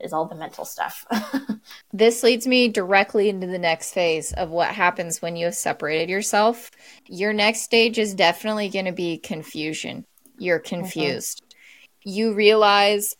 is 0.00 0.12
all 0.12 0.26
the 0.26 0.34
mental 0.34 0.64
stuff. 0.64 1.06
this 1.92 2.22
leads 2.22 2.46
me 2.46 2.68
directly 2.68 3.28
into 3.28 3.46
the 3.46 3.58
next 3.58 3.92
phase 3.92 4.32
of 4.32 4.50
what 4.50 4.68
happens 4.68 5.20
when 5.20 5.34
you 5.36 5.46
have 5.46 5.54
separated 5.54 6.08
yourself. 6.08 6.70
Your 7.06 7.32
next 7.32 7.62
stage 7.62 7.98
is 7.98 8.14
definitely 8.14 8.68
going 8.68 8.84
to 8.84 8.92
be 8.92 9.18
confusion. 9.18 10.04
You're 10.38 10.60
mm-hmm. 10.60 10.80
confused. 10.80 11.42
Mm-hmm. 11.42 12.10
You 12.10 12.34
realize 12.34 13.16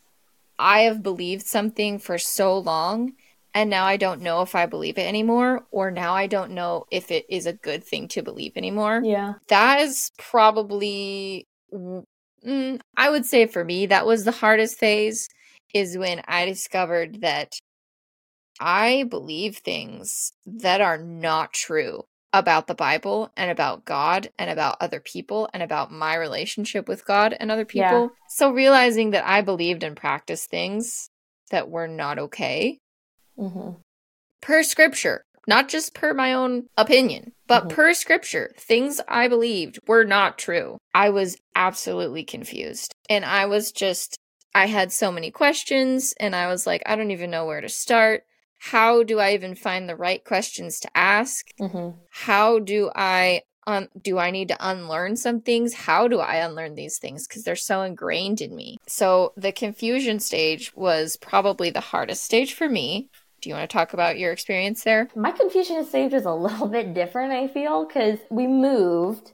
I 0.57 0.81
have 0.81 1.03
believed 1.03 1.45
something 1.45 1.99
for 1.99 2.17
so 2.17 2.57
long 2.57 3.13
and 3.53 3.69
now 3.69 3.85
I 3.85 3.97
don't 3.97 4.21
know 4.21 4.41
if 4.41 4.55
I 4.55 4.67
believe 4.67 4.97
it 4.97 5.07
anymore, 5.07 5.65
or 5.71 5.89
now 5.89 6.13
I 6.13 6.27
don't 6.27 6.51
know 6.51 6.85
if 6.91 7.09
it 7.09 7.25
is 7.29 7.45
a 7.45 7.53
good 7.53 7.83
thing 7.83 8.07
to 8.09 8.21
believe 8.21 8.53
anymore. 8.55 9.01
Yeah. 9.03 9.33
That 9.47 9.81
is 9.81 10.11
probably, 10.17 11.47
mm, 11.73 12.79
I 12.95 13.09
would 13.09 13.25
say 13.25 13.47
for 13.47 13.63
me, 13.63 13.87
that 13.87 14.05
was 14.05 14.23
the 14.23 14.31
hardest 14.31 14.77
phase, 14.77 15.29
is 15.73 15.97
when 15.97 16.21
I 16.27 16.45
discovered 16.45 17.21
that 17.21 17.53
I 18.59 19.05
believe 19.09 19.57
things 19.57 20.31
that 20.45 20.81
are 20.81 20.97
not 20.97 21.53
true 21.53 22.03
about 22.31 22.67
the 22.67 22.75
Bible 22.75 23.31
and 23.35 23.49
about 23.49 23.85
God 23.85 24.29
and 24.37 24.49
about 24.49 24.77
other 24.79 24.99
people 24.99 25.49
and 25.53 25.63
about 25.63 25.91
my 25.91 26.15
relationship 26.15 26.87
with 26.87 27.05
God 27.05 27.35
and 27.39 27.51
other 27.51 27.65
people. 27.65 28.01
Yeah. 28.01 28.07
So 28.29 28.51
realizing 28.51 29.11
that 29.11 29.25
I 29.25 29.41
believed 29.41 29.83
and 29.83 29.95
practiced 29.95 30.49
things 30.49 31.09
that 31.49 31.69
were 31.69 31.87
not 31.87 32.19
okay 32.19 32.77
mm-hmm. 33.37 33.71
per 34.41 34.61
scripture, 34.61 35.23
not 35.47 35.69
just 35.69 35.95
per 35.95 36.13
my 36.13 36.33
own 36.33 36.67
opinion, 36.77 37.31
but 37.47 37.61
mm-hmm. 37.61 37.75
per 37.75 37.93
scripture, 37.95 38.51
things 38.57 39.01
I 39.07 39.27
believed 39.27 39.79
were 39.87 40.03
not 40.03 40.37
true. 40.37 40.77
I 40.93 41.09
was 41.09 41.37
absolutely 41.55 42.23
confused. 42.23 42.93
And 43.09 43.25
I 43.25 43.47
was 43.47 43.71
just, 43.71 44.19
I 44.53 44.67
had 44.67 44.91
so 44.91 45.11
many 45.11 45.31
questions, 45.31 46.13
and 46.19 46.35
I 46.35 46.47
was 46.47 46.67
like, 46.67 46.83
I 46.85 46.95
don't 46.95 47.11
even 47.11 47.31
know 47.31 47.45
where 47.45 47.61
to 47.61 47.69
start. 47.69 48.23
How 48.59 49.03
do 49.03 49.19
I 49.19 49.33
even 49.33 49.55
find 49.55 49.87
the 49.87 49.95
right 49.95 50.23
questions 50.23 50.79
to 50.81 50.89
ask? 50.95 51.47
Mm-hmm. 51.59 51.97
How 52.11 52.59
do 52.59 52.91
I 52.95 53.43
um, 53.67 53.87
do 54.01 54.17
I 54.17 54.31
need 54.31 54.47
to 54.47 54.57
unlearn 54.59 55.15
some 55.15 55.41
things? 55.41 55.73
How 55.73 56.07
do 56.07 56.19
I 56.19 56.37
unlearn 56.37 56.73
these 56.73 56.97
things? 56.97 57.27
Because 57.27 57.43
they're 57.43 57.55
so 57.55 57.83
ingrained 57.83 58.41
in 58.41 58.55
me. 58.55 58.77
So 58.87 59.33
the 59.37 59.51
confusion 59.51 60.19
stage 60.19 60.75
was 60.75 61.17
probably 61.17 61.69
the 61.69 61.79
hardest 61.79 62.23
stage 62.23 62.53
for 62.53 62.67
me. 62.67 63.09
Do 63.41 63.49
you 63.49 63.55
want 63.55 63.69
to 63.69 63.73
talk 63.73 63.93
about 63.93 64.17
your 64.17 64.31
experience 64.31 64.83
there? 64.83 65.09
My 65.15 65.31
confusion 65.31 65.85
stage 65.85 66.13
was 66.13 66.25
a 66.25 66.33
little 66.33 66.67
bit 66.67 66.95
different, 66.95 67.31
I 67.31 67.47
feel, 67.47 67.85
because 67.85 68.17
we 68.31 68.47
moved 68.47 69.33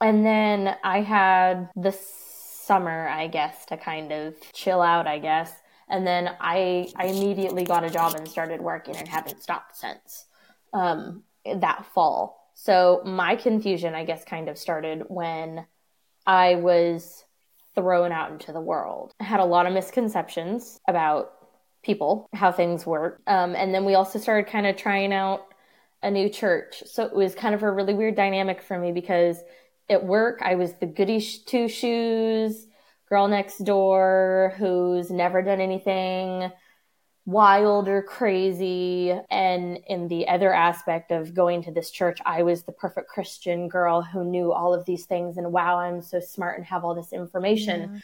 and 0.00 0.26
then 0.26 0.76
I 0.84 1.00
had 1.00 1.70
the 1.74 1.92
summer, 1.92 3.08
I 3.08 3.28
guess, 3.28 3.64
to 3.66 3.76
kind 3.76 4.12
of 4.12 4.34
chill 4.52 4.82
out, 4.82 5.06
I 5.06 5.18
guess. 5.18 5.52
And 5.88 6.06
then 6.06 6.30
I 6.40 6.88
I 6.96 7.06
immediately 7.06 7.64
got 7.64 7.84
a 7.84 7.90
job 7.90 8.14
and 8.14 8.28
started 8.28 8.60
working 8.60 8.96
and 8.96 9.06
haven't 9.06 9.42
stopped 9.42 9.76
since 9.76 10.26
um, 10.72 11.22
that 11.44 11.86
fall. 11.94 12.50
So 12.54 13.02
my 13.04 13.36
confusion, 13.36 13.94
I 13.94 14.04
guess, 14.04 14.24
kind 14.24 14.48
of 14.48 14.58
started 14.58 15.04
when 15.08 15.66
I 16.26 16.56
was 16.56 17.24
thrown 17.74 18.10
out 18.10 18.32
into 18.32 18.52
the 18.52 18.60
world. 18.60 19.12
I 19.20 19.24
had 19.24 19.40
a 19.40 19.44
lot 19.44 19.66
of 19.66 19.72
misconceptions 19.72 20.80
about 20.88 21.32
people, 21.82 22.28
how 22.32 22.50
things 22.50 22.84
work. 22.86 23.20
Um, 23.26 23.54
and 23.54 23.74
then 23.74 23.84
we 23.84 23.94
also 23.94 24.18
started 24.18 24.50
kind 24.50 24.66
of 24.66 24.76
trying 24.76 25.12
out 25.12 25.46
a 26.02 26.10
new 26.10 26.28
church. 26.28 26.82
So 26.86 27.04
it 27.04 27.14
was 27.14 27.34
kind 27.34 27.54
of 27.54 27.62
a 27.62 27.70
really 27.70 27.94
weird 27.94 28.16
dynamic 28.16 28.62
for 28.62 28.78
me 28.78 28.92
because 28.92 29.38
at 29.88 30.04
work, 30.04 30.40
I 30.42 30.56
was 30.56 30.74
the 30.74 30.86
goody 30.86 31.20
two 31.20 31.68
shoes 31.68 32.66
girl 33.08 33.28
next 33.28 33.58
door 33.58 34.54
who's 34.58 35.10
never 35.10 35.42
done 35.42 35.60
anything 35.60 36.50
wild 37.24 37.88
or 37.88 38.02
crazy. 38.02 39.12
And 39.30 39.80
in 39.88 40.06
the 40.08 40.28
other 40.28 40.52
aspect 40.52 41.10
of 41.10 41.34
going 41.34 41.62
to 41.64 41.72
this 41.72 41.90
church, 41.90 42.20
I 42.24 42.44
was 42.44 42.62
the 42.62 42.72
perfect 42.72 43.08
Christian 43.08 43.68
girl 43.68 44.00
who 44.00 44.24
knew 44.24 44.52
all 44.52 44.72
of 44.72 44.84
these 44.84 45.06
things. 45.06 45.36
And 45.36 45.52
wow, 45.52 45.78
I'm 45.78 46.02
so 46.02 46.20
smart 46.20 46.56
and 46.56 46.66
have 46.66 46.84
all 46.84 46.94
this 46.94 47.12
information. 47.12 47.90
Yeah 47.94 48.00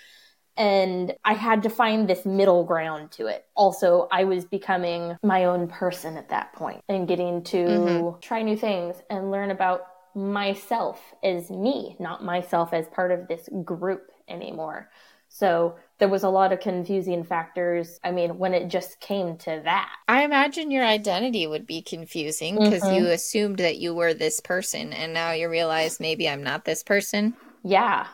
and 0.57 1.15
I 1.25 1.33
had 1.33 1.63
to 1.63 1.71
find 1.71 2.09
this 2.09 2.27
middle 2.27 2.65
ground 2.65 3.11
to 3.13 3.27
it. 3.27 3.47
Also, 3.55 4.09
I 4.13 4.25
was 4.25 4.45
becoming 4.45 5.17
my 5.23 5.47
own 5.47 5.69
person 5.69 6.17
at 6.17 6.29
that 6.29 6.53
point 6.53 6.83
and 6.89 7.09
getting 7.09 7.43
to 7.45 7.57
mm-hmm. 7.57 8.21
try 8.21 8.43
new 8.43 8.57
things 8.57 8.97
and 9.09 9.31
learn 9.31 9.51
about 9.51 9.83
myself 10.15 11.01
as 11.25 11.51
me, 11.51 11.97
not 11.99 12.23
myself 12.23 12.75
as 12.75 12.87
part 12.89 13.13
of 13.13 13.29
this 13.29 13.49
group 13.65 14.12
anymore. 14.29 14.91
So 15.29 15.77
there 15.99 16.09
was 16.09 16.25
a 16.25 16.29
lot 16.29 16.53
of 16.53 16.61
confusing 16.61 17.25
factors. 17.25 17.99
I 18.05 18.11
mean, 18.11 18.39
when 18.39 18.53
it 18.53 18.69
just 18.69 19.01
came 19.01 19.39
to 19.39 19.63
that. 19.65 19.89
I 20.07 20.25
imagine 20.25 20.71
your 20.71 20.85
identity 20.85 21.47
would 21.47 21.67
be 21.67 21.81
confusing 21.81 22.59
because 22.59 22.83
mm-hmm. 22.83 23.05
you 23.05 23.11
assumed 23.11 23.59
that 23.59 23.79
you 23.79 23.95
were 23.95 24.13
this 24.13 24.41
person 24.41 24.93
and 24.93 25.15
now 25.15 25.33
you 25.33 25.49
realize 25.49 26.01
maybe 26.01 26.29
I'm 26.29 26.43
not 26.43 26.65
this 26.65 26.83
person. 26.83 27.35
Yeah 27.65 28.07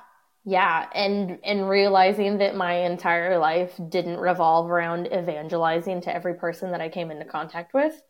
yeah 0.49 0.87
and 0.95 1.39
and 1.45 1.69
realizing 1.69 2.39
that 2.39 2.57
my 2.57 2.73
entire 2.73 3.37
life 3.39 3.79
didn't 3.91 4.17
revolve 4.17 4.71
around 4.71 5.07
evangelizing 5.07 6.01
to 6.01 6.15
every 6.15 6.35
person 6.35 6.71
that 6.71 6.81
i 6.81 6.89
came 6.89 7.11
into 7.11 7.25
contact 7.25 7.75
with 7.75 8.01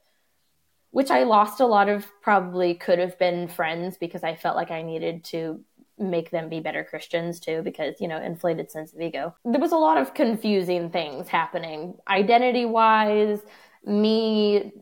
which 0.90 1.10
i 1.10 1.24
lost 1.24 1.58
a 1.58 1.66
lot 1.66 1.88
of 1.88 2.06
probably 2.22 2.74
could 2.74 3.00
have 3.00 3.18
been 3.18 3.48
friends 3.48 3.96
because 3.98 4.22
i 4.22 4.36
felt 4.36 4.54
like 4.54 4.70
i 4.70 4.82
needed 4.82 5.24
to 5.24 5.60
make 5.98 6.30
them 6.30 6.48
be 6.48 6.60
better 6.60 6.84
christians 6.84 7.40
too 7.40 7.62
because 7.62 8.00
you 8.00 8.08
know 8.08 8.20
inflated 8.20 8.70
sense 8.70 8.92
of 8.92 9.00
ego 9.00 9.34
there 9.44 9.60
was 9.60 9.72
a 9.72 9.76
lot 9.76 9.98
of 9.98 10.14
confusing 10.14 10.90
things 10.90 11.28
happening 11.28 11.94
identity 12.08 12.64
wise 12.64 13.40
me 13.84 14.72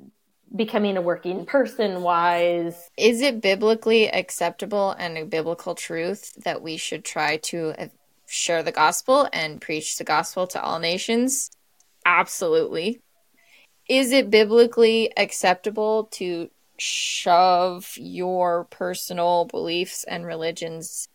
becoming 0.55 0.96
a 0.96 1.02
working 1.02 1.44
person 1.44 2.02
wise. 2.02 2.88
Is 2.96 3.20
it 3.20 3.40
biblically 3.40 4.09
acceptable 4.09 4.92
and 4.92 5.18
a 5.18 5.24
biblical 5.24 5.74
truth 5.74 6.35
that 6.44 6.62
we 6.62 6.76
should 6.76 7.05
try 7.05 7.38
to 7.38 7.74
uh, 7.79 7.87
share 8.26 8.62
the 8.62 8.72
gospel 8.72 9.29
and 9.33 9.61
preach 9.61 9.96
the 9.96 10.05
gospel 10.05 10.46
to 10.48 10.62
all 10.62 10.79
nations? 10.79 11.50
Absolutely. 12.05 13.00
Is 13.88 14.12
it 14.12 14.31
biblically 14.31 15.12
acceptable 15.16 16.05
to 16.12 16.50
shove 16.78 17.92
your 17.96 18.64
personal 18.64 19.44
beliefs 19.46 20.04
and 20.04 20.26
religions 20.26 21.08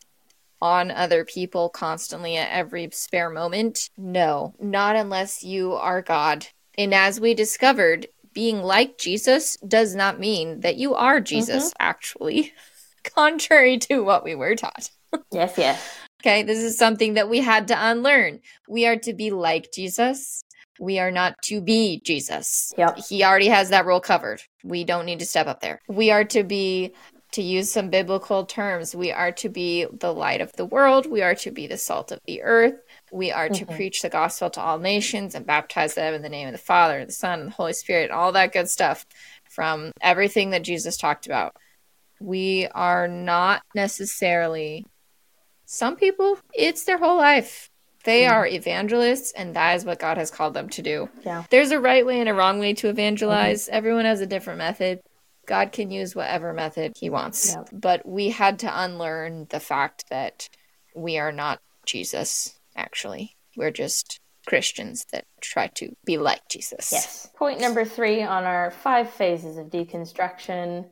on 0.62 0.92
other 0.92 1.26
people 1.26 1.70
constantly 1.70 2.38
at 2.38 2.52
every 2.52 2.90
spare 2.92 3.30
moment? 3.30 3.90
No, 3.98 4.54
not 4.60 4.96
unless 4.96 5.44
you 5.44 5.74
are 5.74 6.02
God. 6.02 6.48
And 6.78 6.94
as 6.94 7.20
we 7.20 7.34
discovered, 7.34 8.08
being 8.34 8.62
like 8.62 8.98
Jesus 8.98 9.58
does 9.68 9.96
not 9.96 10.20
mean 10.20 10.62
that 10.62 10.78
you 10.78 10.94
are 10.96 11.20
Jesus, 11.20 11.70
mm-hmm. 11.70 11.78
actually, 11.80 12.54
contrary 13.16 13.78
to 13.80 14.02
what 14.02 14.24
we 14.24 14.36
were 14.36 14.56
taught. 14.56 14.90
yes, 15.32 15.58
yes. 15.58 15.98
Okay, 16.22 16.44
this 16.44 16.60
is 16.60 16.78
something 16.78 17.16
that 17.16 17.30
we 17.30 17.40
had 17.40 17.68
to 17.70 17.76
unlearn. 17.78 18.40
We 18.70 18.86
are 18.86 18.98
to 18.98 19.14
be 19.14 19.32
like 19.32 19.72
Jesus. 19.74 20.44
We 20.82 20.98
are 20.98 21.12
not 21.12 21.40
to 21.44 21.62
be 21.62 22.02
Jesus. 22.04 22.74
Yep. 22.76 22.98
He 23.08 23.24
already 23.24 23.50
has 23.50 23.70
that 23.70 23.86
role 23.86 24.00
covered. 24.00 24.42
We 24.64 24.84
don't 24.84 25.06
need 25.06 25.20
to 25.20 25.28
step 25.28 25.46
up 25.46 25.62
there. 25.62 25.80
We 25.88 26.10
are 26.10 26.26
to 26.26 26.44
be 26.44 26.94
to 27.34 27.42
use 27.42 27.72
some 27.72 27.90
biblical 27.90 28.46
terms, 28.46 28.94
we 28.94 29.12
are 29.12 29.32
to 29.32 29.48
be 29.48 29.86
the 29.86 30.14
light 30.14 30.42
of 30.42 30.52
the 30.54 30.66
world. 30.66 31.06
We 31.06 31.22
are 31.22 31.36
to 31.36 31.52
be 31.52 31.66
the 31.66 31.78
salt 31.78 32.12
of 32.12 32.20
the 32.26 32.42
earth. 32.42 32.74
We 33.12 33.32
are 33.32 33.48
to 33.48 33.66
mm-hmm. 33.66 33.76
preach 33.76 34.02
the 34.02 34.10
gospel 34.10 34.50
to 34.50 34.60
all 34.60 34.80
nations 34.80 35.34
and 35.34 35.46
baptize 35.46 35.94
them 35.94 36.14
in 36.14 36.24
the 36.24 36.30
name 36.30 36.48
of 36.48 36.52
the 36.52 36.58
Father, 36.58 37.06
the 37.06 37.14
Son, 37.14 37.40
and 37.40 37.48
the 37.50 37.56
Holy 37.56 37.72
Spirit, 37.72 38.12
all 38.12 38.34
that 38.34 38.52
good 38.52 38.68
stuff 38.68 39.06
from 39.50 39.94
everything 40.02 40.50
that 40.50 40.64
Jesus 40.64 40.98
talked 40.98 41.26
about. 41.26 41.56
We 42.20 42.68
are 42.68 43.08
not 43.08 43.62
necessarily, 43.74 44.86
some 45.66 45.96
people, 45.96 46.38
it's 46.54 46.84
their 46.84 46.98
whole 46.98 47.18
life. 47.18 47.71
They 48.04 48.24
mm-hmm. 48.24 48.34
are 48.34 48.48
evangelists, 48.48 49.32
and 49.34 49.56
that 49.56 49.76
is 49.76 49.86
what 49.86 50.00
God 50.00 50.18
has 50.18 50.32
called 50.32 50.54
them 50.54 50.70
to 50.70 50.82
do. 50.82 51.10
Yeah. 51.26 51.44
There's 51.50 51.72
a 51.72 51.80
right 51.80 52.06
way 52.06 52.20
and 52.20 52.30
a 52.30 52.34
wrong 52.34 52.60
way 52.60 52.74
to 52.76 52.90
evangelize. 52.90 53.66
Mm-hmm. 53.66 53.76
Everyone 53.76 54.06
has 54.06 54.22
a 54.22 54.28
different 54.28 54.60
method. 54.60 55.02
God 55.48 55.72
can 55.72 55.92
use 55.92 56.16
whatever 56.16 56.54
method 56.54 56.94
he 56.98 57.10
wants. 57.10 57.54
Yep. 57.54 57.70
But 57.72 58.08
we 58.08 58.30
had 58.30 58.60
to 58.60 58.84
unlearn 58.84 59.48
the 59.50 59.60
fact 59.60 60.06
that 60.10 60.50
we 60.96 61.18
are 61.18 61.32
not 61.32 61.60
Jesus, 61.86 62.60
actually. 62.76 63.36
We're 63.58 63.72
just 63.72 64.20
Christians 64.48 65.06
that 65.12 65.26
try 65.42 65.68
to 65.76 65.96
be 66.06 66.18
like 66.18 66.48
Jesus. 66.50 66.92
Yes. 66.92 67.30
Point 67.36 67.60
number 67.60 67.86
three 67.86 68.24
on 68.24 68.44
our 68.44 68.72
five 68.72 69.10
phases 69.10 69.58
of 69.58 69.68
deconstruction 69.68 70.88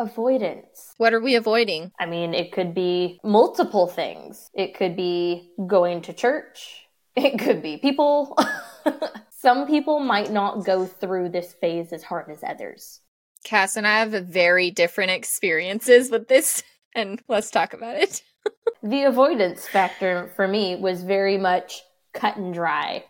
avoidance. 0.00 0.94
What 0.96 1.12
are 1.12 1.20
we 1.20 1.34
avoiding? 1.34 1.92
I 2.00 2.06
mean, 2.06 2.34
it 2.34 2.52
could 2.52 2.74
be 2.74 3.20
multiple 3.22 3.86
things. 3.86 4.50
It 4.54 4.74
could 4.74 4.96
be 4.96 5.52
going 5.66 6.02
to 6.02 6.12
church, 6.12 6.86
it 7.14 7.38
could 7.38 7.62
be 7.62 7.76
people. 7.76 8.36
Some 9.30 9.66
people 9.66 10.00
might 10.00 10.30
not 10.30 10.64
go 10.64 10.84
through 10.86 11.30
this 11.30 11.54
phase 11.54 11.92
as 11.92 12.02
hard 12.02 12.30
as 12.30 12.42
others. 12.42 13.00
Cas 13.44 13.76
and 13.76 13.86
I 13.86 14.00
have 14.00 14.12
very 14.26 14.70
different 14.70 15.12
experiences 15.12 16.10
with 16.10 16.28
this 16.28 16.62
and 16.94 17.22
let's 17.28 17.50
talk 17.50 17.72
about 17.72 17.96
it. 17.96 18.22
the 18.82 19.04
avoidance 19.04 19.66
factor 19.66 20.30
for 20.36 20.46
me 20.48 20.76
was 20.76 21.02
very 21.02 21.38
much 21.38 21.82
cut 22.12 22.36
and 22.36 22.52
dry. 22.52 23.04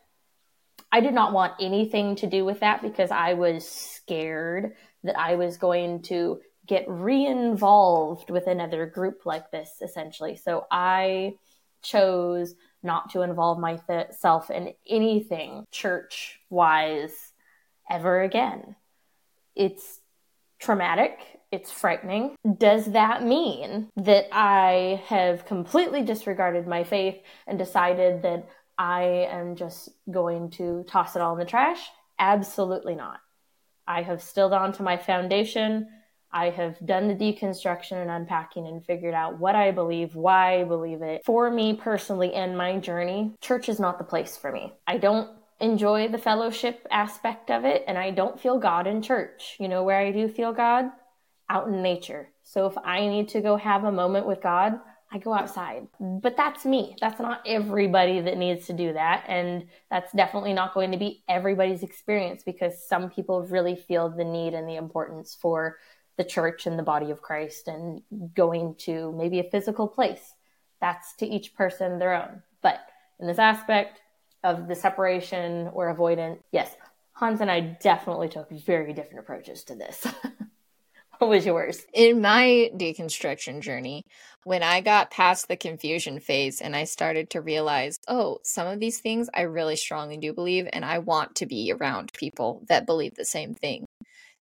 I 0.93 1.01
did 1.01 1.15
not 1.15 1.33
want 1.33 1.55
anything 1.61 2.17
to 2.17 2.27
do 2.27 2.45
with 2.45 2.61
that 2.61 2.83
because 2.83 3.13
I 3.13 3.35
was 3.35 3.69
scared 3.69 4.75
that 5.05 5.19
I 5.19 5.37
was 5.37 5.57
going 5.57 6.03
to 6.03 6.41
get 6.71 6.85
re-involved 6.89 8.31
with 8.31 8.47
another 8.47 8.87
group 8.87 9.27
like 9.27 9.51
this 9.51 9.79
essentially. 9.83 10.37
So 10.37 10.69
I 10.71 11.35
chose 11.83 12.55
not 12.81 13.11
to 13.11 13.23
involve 13.23 13.59
myself 13.59 14.53
in 14.53 14.73
anything 14.89 15.65
church 15.73 16.39
wise 16.49 17.33
ever 17.91 18.23
again. 18.23 18.77
It's 19.57 19.99
traumatic. 20.61 21.19
It's 21.51 21.73
frightening. 21.73 22.37
Does 22.59 22.93
that 22.93 23.25
mean 23.25 23.89
that 23.97 24.29
I 24.31 25.03
have 25.07 25.47
completely 25.47 26.03
disregarded 26.03 26.69
my 26.69 26.85
faith 26.85 27.17
and 27.49 27.59
decided 27.59 28.23
that 28.23 28.49
I 28.79 29.27
am 29.29 29.57
just 29.57 29.89
going 30.09 30.51
to 30.51 30.85
toss 30.87 31.17
it 31.17 31.23
all 31.23 31.33
in 31.33 31.41
the 31.41 31.45
trash? 31.45 31.81
Absolutely 32.21 32.95
not. 32.95 33.19
I 33.89 34.03
have 34.03 34.23
still 34.23 34.49
gone 34.49 34.73
to 34.75 34.85
my 34.85 34.97
foundation. 34.97 35.89
I 36.33 36.51
have 36.51 36.85
done 36.85 37.09
the 37.09 37.15
deconstruction 37.15 38.01
and 38.01 38.11
unpacking 38.11 38.67
and 38.67 38.85
figured 38.85 39.15
out 39.15 39.39
what 39.39 39.55
I 39.57 39.71
believe, 39.71 40.15
why 40.15 40.61
I 40.61 40.65
believe 40.65 41.03
it. 41.03 41.23
For 41.25 41.51
me 41.51 41.75
personally 41.75 42.35
and 42.35 42.57
my 42.57 42.79
journey, 42.79 43.33
church 43.41 43.69
is 43.69 43.81
not 43.81 43.99
the 43.99 44.05
place 44.05 44.37
for 44.37 44.53
me. 44.53 44.73
I 44.87 44.99
don't 44.99 45.31
enjoy 45.61 46.09
the 46.09 46.19
fellowship 46.19 46.87
aspect 46.91 47.51
of 47.51 47.65
it 47.65 47.85
and 47.87 47.99
I 47.99 48.11
don't 48.11 48.41
feel 48.41 48.59
God 48.59 48.87
in 48.87 49.03
church. 49.03 49.57
You 49.59 49.69
know 49.69 49.83
where 49.83 49.99
I 49.99 50.13
do 50.13 50.29
feel 50.29 50.53
God? 50.53 50.87
Out 51.49 51.69
in 51.69 51.83
nature. 51.83 52.31
So 52.45 52.67
if 52.67 52.79
I 52.79 53.07
need 53.07 53.29
to 53.31 53.41
go 53.41 53.57
have 53.57 53.85
a 53.85 53.93
moment 53.93 54.27
with 54.27 54.41
God, 54.41 54.81
I 55.13 55.19
go 55.19 55.35
outside. 55.35 55.89
But 55.99 56.37
that's 56.37 56.65
me. 56.65 56.95
That's 57.01 57.21
not 57.21 57.43
everybody 57.45 58.21
that 58.21 58.39
needs 58.39 58.67
to 58.67 58.73
do 58.73 58.93
that. 58.93 59.25
And 59.27 59.67
that's 59.91 60.13
definitely 60.13 60.53
not 60.53 60.73
going 60.73 60.93
to 60.93 60.99
be 60.99 61.25
everybody's 61.29 61.83
experience 61.83 62.45
because 62.45 62.87
some 62.87 63.11
people 63.11 63.43
really 63.43 63.75
feel 63.75 64.09
the 64.09 64.25
need 64.25 64.55
and 64.55 64.69
the 64.69 64.77
importance 64.77 65.37
for 65.41 65.79
the 66.17 66.25
church 66.25 66.67
and 66.67 66.79
the 66.79 66.83
body 66.83 67.11
of 67.11 67.23
Christ 67.23 67.69
and 67.69 68.03
going 68.35 68.75
to 68.81 69.13
maybe 69.13 69.41
a 69.41 69.51
physical 69.51 69.89
place. 69.89 70.35
That's 70.81 71.15
to 71.17 71.27
each 71.27 71.55
person 71.55 71.99
their 71.99 72.15
own. 72.15 72.43
But 72.63 72.81
in 73.19 73.27
this 73.27 73.39
aspect 73.39 74.01
of 74.43 74.69
the 74.69 74.75
separation 74.75 75.69
or 75.73 75.89
avoidance, 75.89 76.43
yes, 76.53 76.75
Hana 77.15 77.39
and 77.41 77.51
I 77.51 77.61
definitely 77.61 78.29
took 78.29 78.51
very 78.51 78.93
different 78.93 79.21
approaches 79.21 79.65
to 79.65 79.75
this. 79.75 80.07
what 81.19 81.29
was 81.29 81.45
yours? 81.45 81.85
In 81.93 82.23
my 82.23 82.71
deconstruction 82.75 83.61
journey, 83.61 84.07
when 84.45 84.63
I 84.63 84.81
got 84.81 85.11
past 85.11 85.49
the 85.49 85.57
confusion 85.57 86.19
phase 86.19 86.63
and 86.63 86.75
I 86.75 86.85
started 86.85 87.29
to 87.31 87.43
realize, 87.43 87.99
oh, 88.09 88.39
some 88.43 88.67
of 88.67 88.81
these 88.81 89.01
things 89.01 89.29
I 89.35 89.43
really 89.43 89.77
strongly 89.77 90.17
do 90.17 90.33
believe, 90.33 90.67
and 90.73 90.83
I 90.83 90.99
want 90.99 91.35
to 91.37 91.47
be 91.47 91.71
around 91.73 92.15
people 92.15 92.63
that 92.69 92.87
believe 92.87 93.17
the 93.17 93.27
same 93.27 93.55
thing. 93.55 93.87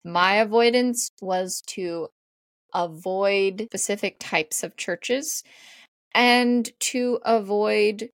My 0.04 0.36
avoidance 0.36 1.10
was 1.20 1.62
to 1.68 2.08
avoid 2.72 3.66
specific 3.70 4.16
types 4.18 4.62
of 4.62 4.76
churches 4.76 5.42
and 6.14 6.70
to 6.80 7.18
avoid 7.24 8.10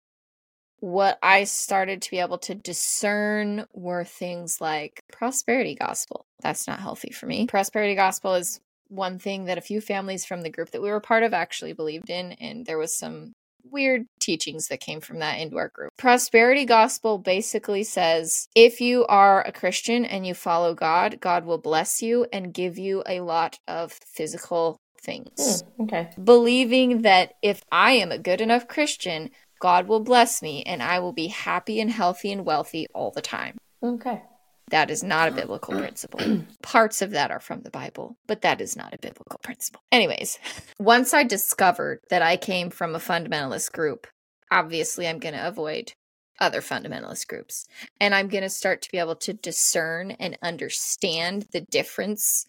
what 0.80 1.18
I 1.22 1.44
started 1.44 2.02
to 2.02 2.10
be 2.10 2.18
able 2.18 2.38
to 2.38 2.54
discern 2.54 3.66
were 3.72 4.04
things 4.04 4.60
like 4.60 5.02
prosperity 5.10 5.74
gospel. 5.74 6.26
That's 6.42 6.66
not 6.66 6.80
healthy 6.80 7.10
for 7.10 7.26
me. 7.26 7.46
Prosperity 7.46 7.94
gospel 7.94 8.34
is 8.34 8.60
one 8.88 9.18
thing 9.18 9.46
that 9.46 9.58
a 9.58 9.62
few 9.62 9.80
families 9.80 10.24
from 10.24 10.42
the 10.42 10.50
group 10.50 10.70
that 10.70 10.82
we 10.82 10.90
were 10.90 11.00
part 11.00 11.22
of 11.22 11.32
actually 11.32 11.72
believed 11.72 12.10
in, 12.10 12.32
and 12.32 12.66
there 12.66 12.78
was 12.78 12.96
some 12.96 13.32
weird 13.70 14.06
teachings 14.20 14.68
that 14.68 14.80
came 14.80 15.00
from 15.00 15.18
that 15.18 15.38
into 15.38 15.56
our 15.56 15.68
group. 15.68 15.90
Prosperity 15.96 16.64
gospel 16.64 17.18
basically 17.18 17.84
says 17.84 18.48
if 18.54 18.80
you 18.80 19.06
are 19.06 19.42
a 19.42 19.52
Christian 19.52 20.04
and 20.04 20.26
you 20.26 20.34
follow 20.34 20.74
God, 20.74 21.20
God 21.20 21.44
will 21.44 21.58
bless 21.58 22.02
you 22.02 22.26
and 22.32 22.54
give 22.54 22.78
you 22.78 23.02
a 23.06 23.20
lot 23.20 23.58
of 23.66 23.92
physical 23.92 24.78
things. 25.02 25.30
Mm, 25.38 25.84
okay. 25.84 26.10
Believing 26.22 27.02
that 27.02 27.34
if 27.42 27.62
I 27.70 27.92
am 27.92 28.10
a 28.10 28.18
good 28.18 28.40
enough 28.40 28.68
Christian, 28.68 29.30
God 29.60 29.88
will 29.88 30.00
bless 30.00 30.42
me 30.42 30.62
and 30.64 30.82
I 30.82 30.98
will 30.98 31.12
be 31.12 31.28
happy 31.28 31.80
and 31.80 31.90
healthy 31.90 32.32
and 32.32 32.44
wealthy 32.44 32.86
all 32.94 33.10
the 33.10 33.22
time. 33.22 33.58
Okay. 33.82 34.22
That 34.70 34.90
is 34.90 35.02
not 35.02 35.28
a 35.28 35.32
biblical 35.32 35.74
principle. 35.74 36.20
Parts 36.62 37.02
of 37.02 37.10
that 37.10 37.30
are 37.30 37.40
from 37.40 37.62
the 37.62 37.70
Bible, 37.70 38.16
but 38.26 38.42
that 38.42 38.60
is 38.60 38.76
not 38.76 38.94
a 38.94 38.98
biblical 38.98 39.38
principle. 39.42 39.82
Anyways, 39.92 40.38
once 40.78 41.12
I 41.12 41.22
discovered 41.22 42.00
that 42.10 42.22
I 42.22 42.36
came 42.36 42.70
from 42.70 42.94
a 42.94 42.98
fundamentalist 42.98 43.72
group, 43.72 44.06
obviously 44.50 45.06
I'm 45.06 45.18
going 45.18 45.34
to 45.34 45.46
avoid 45.46 45.92
other 46.40 46.60
fundamentalist 46.60 47.28
groups. 47.28 47.66
And 48.00 48.14
I'm 48.14 48.28
going 48.28 48.42
to 48.42 48.50
start 48.50 48.82
to 48.82 48.90
be 48.90 48.98
able 48.98 49.16
to 49.16 49.34
discern 49.34 50.12
and 50.12 50.38
understand 50.42 51.46
the 51.52 51.60
difference 51.60 52.46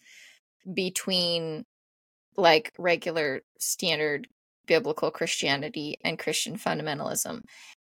between 0.72 1.64
like 2.36 2.72
regular 2.78 3.42
standard 3.58 4.26
biblical 4.66 5.10
Christianity 5.10 5.96
and 6.02 6.18
Christian 6.18 6.56
fundamentalism 6.58 7.42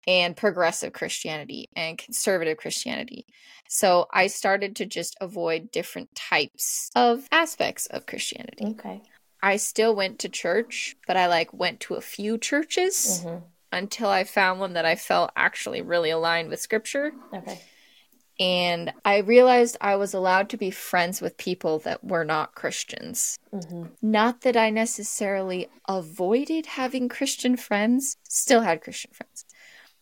and 0.08 0.38
progressive 0.38 0.94
Christianity 0.94 1.70
and 1.76 1.98
conservative 1.98 2.58
Christianity. 2.58 3.28
So 3.68 4.08
I 4.12 4.28
started 4.28 4.78
to 4.78 4.86
just 4.86 5.18
avoid 5.20 5.72
different 5.72 6.16
types 6.16 6.90
of 6.96 7.28
aspects 7.32 7.86
of 7.88 8.06
Christianity. 8.06 8.68
Okay. 8.68 9.02
I 9.44 9.58
still 9.58 9.96
went 9.96 10.20
to 10.20 10.30
church, 10.30 10.96
but 11.06 11.18
I 11.18 11.28
like 11.28 11.54
went 11.54 11.82
to 11.82 11.96
a 11.96 12.02
few 12.02 12.38
churches 12.38 13.22
mm-hmm. 13.24 13.46
until 13.72 14.10
I 14.10 14.24
found 14.24 14.60
one 14.60 14.74
that 14.74 14.86
I 14.86 14.96
felt 14.96 15.32
actually 15.36 15.82
really 15.82 16.10
aligned 16.10 16.50
with 16.50 16.62
scripture. 16.62 17.12
Okay. 17.34 17.62
And 18.40 18.94
I 19.04 19.18
realized 19.18 19.78
I 19.82 19.96
was 19.96 20.14
allowed 20.14 20.50
to 20.50 20.58
be 20.58 20.70
friends 20.70 21.22
with 21.22 21.38
people 21.38 21.80
that 21.80 22.04
were 22.04 22.24
not 22.24 22.54
Christians. 22.56 23.40
Mm-hmm. 23.52 23.86
Not 24.02 24.42
that 24.42 24.56
I 24.56 24.70
necessarily 24.70 25.70
avoided 25.88 26.68
having 26.68 27.10
Christian 27.10 27.58
friends, 27.58 28.18
still 28.24 28.62
had 28.62 28.82
Christian 28.82 29.12
friends 29.12 29.44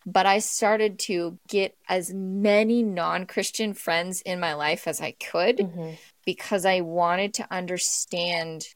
but 0.06 0.26
I 0.26 0.40
started 0.40 1.00
to 1.00 1.40
get 1.48 1.76
as 1.90 2.14
many 2.14 2.84
non 2.84 3.26
Christian 3.26 3.74
friends 3.74 4.22
in 4.22 4.40
my 4.40 4.54
life 4.54 4.88
as 4.88 5.02
I 5.02 5.12
could 5.12 5.58
mm-hmm. 5.58 5.92
because 6.26 6.66
I 6.66 6.82
wanted 6.82 7.34
to 7.36 7.48
understand 7.50 8.68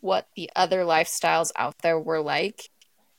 what 0.00 0.28
the 0.36 0.50
other 0.54 0.80
lifestyles 0.82 1.50
out 1.56 1.76
there 1.78 1.98
were 1.98 2.20
like 2.20 2.68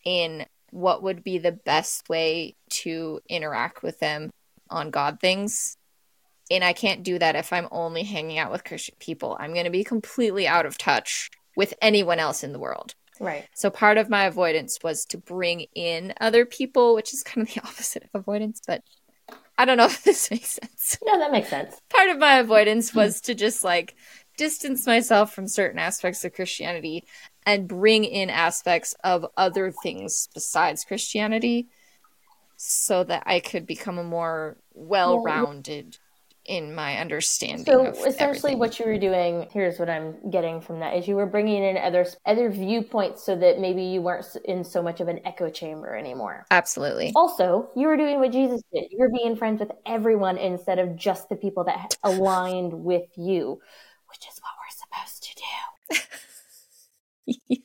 and 0.05 0.45
what 0.69 1.01
would 1.01 1.23
be 1.23 1.39
the 1.39 1.51
best 1.51 2.07
way 2.09 2.55
to 2.69 3.19
interact 3.27 3.81
with 3.81 3.99
them 3.99 4.29
on 4.69 4.91
God 4.91 5.19
things. 5.19 5.77
And 6.51 6.63
I 6.63 6.73
can't 6.73 7.01
do 7.01 7.17
that 7.17 7.35
if 7.35 7.51
I'm 7.51 7.67
only 7.71 8.03
hanging 8.03 8.37
out 8.37 8.51
with 8.51 8.63
Christian 8.63 8.95
people. 8.99 9.35
I'm 9.39 9.53
going 9.53 9.65
to 9.65 9.71
be 9.71 9.83
completely 9.83 10.47
out 10.47 10.67
of 10.67 10.77
touch 10.77 11.31
with 11.55 11.73
anyone 11.81 12.19
else 12.19 12.43
in 12.43 12.53
the 12.53 12.59
world. 12.59 12.93
Right. 13.19 13.47
So 13.53 13.69
part 13.69 13.97
of 13.97 14.09
my 14.09 14.25
avoidance 14.25 14.79
was 14.83 15.05
to 15.05 15.17
bring 15.17 15.67
in 15.73 16.13
other 16.19 16.45
people, 16.45 16.95
which 16.95 17.13
is 17.13 17.23
kind 17.23 17.47
of 17.47 17.53
the 17.53 17.61
opposite 17.67 18.03
of 18.03 18.09
avoidance, 18.13 18.61
but 18.65 18.81
I 19.57 19.65
don't 19.65 19.77
know 19.77 19.85
if 19.85 20.03
this 20.03 20.29
makes 20.31 20.51
sense. 20.51 20.97
No, 21.05 21.17
that 21.19 21.31
makes 21.31 21.49
sense. 21.49 21.79
Part 21.89 22.09
of 22.09 22.17
my 22.17 22.39
avoidance 22.39 22.93
was 22.93 23.21
to 23.21 23.35
just 23.35 23.63
like 23.63 23.95
distance 24.37 24.85
myself 24.85 25.33
from 25.33 25.47
certain 25.47 25.79
aspects 25.79 26.25
of 26.25 26.33
Christianity 26.33 27.05
and 27.45 27.67
bring 27.67 28.03
in 28.03 28.29
aspects 28.29 28.95
of 29.03 29.25
other 29.37 29.71
things 29.71 30.27
besides 30.33 30.83
Christianity 30.83 31.67
so 32.57 33.03
that 33.03 33.23
I 33.25 33.39
could 33.39 33.65
become 33.65 33.97
a 33.97 34.03
more 34.03 34.57
well-rounded 34.73 35.97
in 36.45 36.75
my 36.75 36.97
understanding. 36.97 37.65
So 37.65 37.87
essentially, 37.87 38.53
everything. 38.53 38.59
what 38.59 38.79
you 38.79 38.85
were 38.85 38.97
doing 38.97 39.47
here's 39.51 39.79
what 39.79 39.89
I'm 39.89 40.15
getting 40.29 40.61
from 40.61 40.79
that 40.79 40.95
is 40.95 41.07
you 41.07 41.15
were 41.15 41.25
bringing 41.25 41.63
in 41.63 41.77
other 41.77 42.05
other 42.25 42.49
viewpoints 42.49 43.23
so 43.23 43.35
that 43.35 43.59
maybe 43.59 43.83
you 43.83 44.01
weren't 44.01 44.25
in 44.45 44.63
so 44.63 44.81
much 44.81 45.01
of 45.01 45.07
an 45.07 45.19
echo 45.25 45.49
chamber 45.49 45.95
anymore. 45.95 46.45
Absolutely. 46.51 47.11
Also, 47.15 47.69
you 47.75 47.87
were 47.87 47.97
doing 47.97 48.19
what 48.19 48.31
Jesus 48.31 48.61
did. 48.73 48.85
You 48.91 48.99
were 48.99 49.09
being 49.09 49.35
friends 49.35 49.59
with 49.59 49.71
everyone 49.85 50.37
instead 50.37 50.79
of 50.79 50.95
just 50.95 51.29
the 51.29 51.35
people 51.35 51.63
that 51.65 51.97
aligned 52.03 52.73
with 52.73 53.09
you, 53.17 53.59
which 54.09 54.27
is 54.27 54.39
what 54.41 54.51
we're 54.61 54.69
supposed 54.69 55.23
to 55.23 55.35
do. 55.35 55.41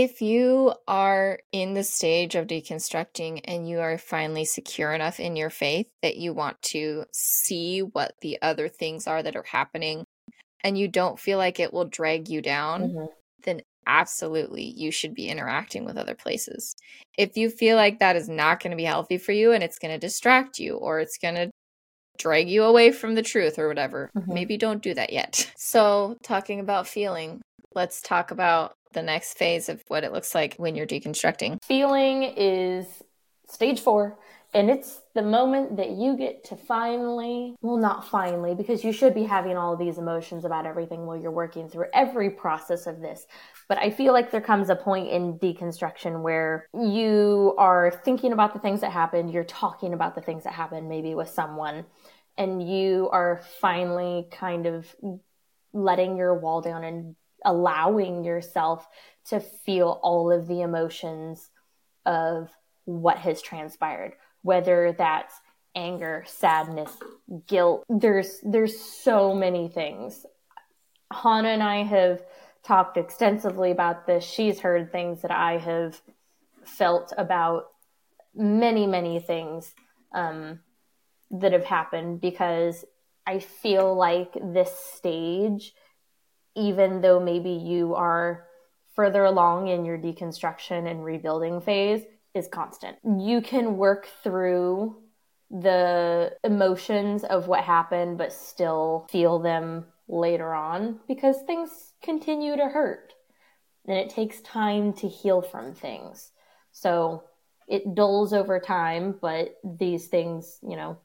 If 0.00 0.22
you 0.22 0.74
are 0.86 1.40
in 1.50 1.74
the 1.74 1.82
stage 1.82 2.36
of 2.36 2.46
deconstructing 2.46 3.40
and 3.42 3.68
you 3.68 3.80
are 3.80 3.98
finally 3.98 4.44
secure 4.44 4.92
enough 4.92 5.18
in 5.18 5.34
your 5.34 5.50
faith 5.50 5.90
that 6.02 6.16
you 6.16 6.32
want 6.32 6.62
to 6.70 7.02
see 7.12 7.80
what 7.80 8.12
the 8.20 8.38
other 8.40 8.68
things 8.68 9.08
are 9.08 9.24
that 9.24 9.34
are 9.34 9.42
happening 9.42 10.04
and 10.62 10.78
you 10.78 10.86
don't 10.86 11.18
feel 11.18 11.36
like 11.36 11.58
it 11.58 11.72
will 11.72 11.84
drag 11.84 12.28
you 12.28 12.40
down, 12.40 12.82
mm-hmm. 12.82 13.06
then 13.42 13.60
absolutely 13.88 14.62
you 14.62 14.92
should 14.92 15.14
be 15.14 15.26
interacting 15.26 15.84
with 15.84 15.96
other 15.96 16.14
places. 16.14 16.76
If 17.18 17.36
you 17.36 17.50
feel 17.50 17.74
like 17.74 17.98
that 17.98 18.14
is 18.14 18.28
not 18.28 18.62
going 18.62 18.70
to 18.70 18.76
be 18.76 18.84
healthy 18.84 19.18
for 19.18 19.32
you 19.32 19.50
and 19.50 19.64
it's 19.64 19.80
going 19.80 19.92
to 19.92 19.98
distract 19.98 20.60
you 20.60 20.76
or 20.76 21.00
it's 21.00 21.18
going 21.18 21.34
to 21.34 21.50
drag 22.18 22.48
you 22.48 22.62
away 22.62 22.92
from 22.92 23.16
the 23.16 23.22
truth 23.22 23.58
or 23.58 23.66
whatever, 23.66 24.10
mm-hmm. 24.16 24.32
maybe 24.32 24.56
don't 24.56 24.80
do 24.80 24.94
that 24.94 25.12
yet. 25.12 25.52
So, 25.60 26.16
talking 26.22 26.60
about 26.60 26.86
feeling, 26.86 27.42
let's 27.74 28.00
talk 28.00 28.30
about 28.30 28.74
the 28.92 29.02
next 29.02 29.36
phase 29.36 29.68
of 29.68 29.82
what 29.88 30.04
it 30.04 30.12
looks 30.12 30.34
like 30.34 30.54
when 30.56 30.74
you're 30.74 30.86
deconstructing. 30.86 31.62
Feeling 31.64 32.22
is 32.22 32.86
stage 33.48 33.80
four. 33.80 34.18
And 34.54 34.70
it's 34.70 35.02
the 35.14 35.20
moment 35.20 35.76
that 35.76 35.90
you 35.90 36.16
get 36.16 36.42
to 36.44 36.56
finally, 36.56 37.54
well, 37.60 37.76
not 37.76 38.08
finally, 38.08 38.54
because 38.54 38.82
you 38.82 38.92
should 38.92 39.12
be 39.12 39.24
having 39.24 39.58
all 39.58 39.76
these 39.76 39.98
emotions 39.98 40.46
about 40.46 40.64
everything 40.64 41.04
while 41.04 41.18
you're 41.18 41.30
working 41.30 41.68
through 41.68 41.86
every 41.92 42.30
process 42.30 42.86
of 42.86 43.00
this. 43.00 43.26
But 43.68 43.76
I 43.76 43.90
feel 43.90 44.14
like 44.14 44.30
there 44.30 44.40
comes 44.40 44.70
a 44.70 44.74
point 44.74 45.08
in 45.10 45.38
deconstruction 45.38 46.22
where 46.22 46.66
you 46.72 47.54
are 47.58 48.00
thinking 48.06 48.32
about 48.32 48.54
the 48.54 48.58
things 48.58 48.80
that 48.80 48.90
happened, 48.90 49.30
you're 49.30 49.44
talking 49.44 49.92
about 49.92 50.14
the 50.14 50.22
things 50.22 50.44
that 50.44 50.54
happened, 50.54 50.88
maybe 50.88 51.14
with 51.14 51.28
someone, 51.28 51.84
and 52.38 52.66
you 52.66 53.10
are 53.12 53.42
finally 53.60 54.28
kind 54.30 54.64
of 54.64 54.86
letting 55.74 56.16
your 56.16 56.32
wall 56.38 56.62
down 56.62 56.84
and 56.84 57.16
allowing 57.44 58.24
yourself 58.24 58.86
to 59.28 59.40
feel 59.40 60.00
all 60.02 60.32
of 60.32 60.46
the 60.46 60.62
emotions 60.62 61.50
of 62.06 62.50
what 62.84 63.18
has 63.18 63.42
transpired 63.42 64.14
whether 64.42 64.94
that's 64.96 65.34
anger, 65.74 66.24
sadness, 66.26 66.96
guilt. 67.46 67.84
There's 67.88 68.40
there's 68.42 68.78
so 68.80 69.34
many 69.34 69.68
things. 69.68 70.24
Hana 71.12 71.48
and 71.48 71.62
I 71.62 71.82
have 71.84 72.22
talked 72.64 72.96
extensively 72.96 73.70
about 73.70 74.06
this. 74.06 74.24
She's 74.24 74.60
heard 74.60 74.92
things 74.92 75.22
that 75.22 75.30
I 75.30 75.58
have 75.58 76.00
felt 76.64 77.12
about 77.16 77.68
many, 78.34 78.86
many 78.86 79.20
things 79.20 79.74
um, 80.12 80.60
that 81.30 81.52
have 81.52 81.64
happened 81.64 82.20
because 82.20 82.84
I 83.26 83.38
feel 83.38 83.94
like 83.94 84.32
this 84.34 84.72
stage, 84.94 85.74
even 86.58 87.00
though 87.00 87.20
maybe 87.20 87.50
you 87.50 87.94
are 87.94 88.46
further 88.94 89.24
along 89.24 89.68
in 89.68 89.84
your 89.84 89.96
deconstruction 89.96 90.90
and 90.90 91.04
rebuilding 91.04 91.60
phase, 91.60 92.02
is 92.34 92.48
constant. 92.48 92.98
You 93.04 93.40
can 93.40 93.76
work 93.76 94.08
through 94.22 94.96
the 95.50 96.32
emotions 96.44 97.24
of 97.24 97.48
what 97.48 97.64
happened, 97.64 98.18
but 98.18 98.32
still 98.32 99.06
feel 99.10 99.38
them 99.38 99.86
later 100.08 100.52
on 100.54 101.00
because 101.06 101.42
things 101.42 101.94
continue 102.02 102.56
to 102.56 102.66
hurt 102.66 103.14
and 103.86 103.96
it 103.96 104.10
takes 104.10 104.40
time 104.42 104.92
to 104.94 105.08
heal 105.08 105.42
from 105.42 105.74
things. 105.74 106.30
So 106.72 107.24
it 107.66 107.94
dulls 107.94 108.32
over 108.32 108.60
time, 108.60 109.16
but 109.20 109.56
these 109.64 110.08
things, 110.08 110.58
you 110.62 110.76
know, 110.76 110.98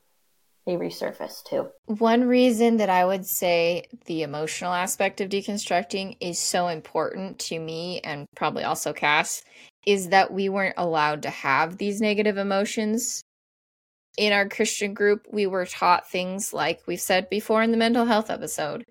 they 0.65 0.73
resurface 0.73 1.43
too. 1.43 1.69
One 1.85 2.25
reason 2.25 2.77
that 2.77 2.89
I 2.89 3.05
would 3.05 3.25
say 3.25 3.85
the 4.05 4.23
emotional 4.23 4.73
aspect 4.73 5.21
of 5.21 5.29
deconstructing 5.29 6.17
is 6.21 6.39
so 6.39 6.67
important 6.67 7.39
to 7.39 7.59
me 7.59 7.99
and 8.03 8.25
probably 8.35 8.63
also 8.63 8.93
Cas 8.93 9.43
is 9.85 10.09
that 10.09 10.31
we 10.31 10.47
weren't 10.47 10.75
allowed 10.77 11.23
to 11.23 11.29
have 11.29 11.77
these 11.77 11.99
negative 11.99 12.37
emotions. 12.37 13.21
In 14.17 14.31
our 14.31 14.47
Christian 14.47 14.93
group, 14.93 15.25
we 15.31 15.47
were 15.47 15.65
taught 15.65 16.09
things 16.09 16.53
like 16.53 16.81
we've 16.87 17.01
said 17.01 17.29
before 17.29 17.61
in 17.63 17.71
the 17.71 17.77
mental 17.77 18.05
health 18.05 18.29
episode 18.29 18.85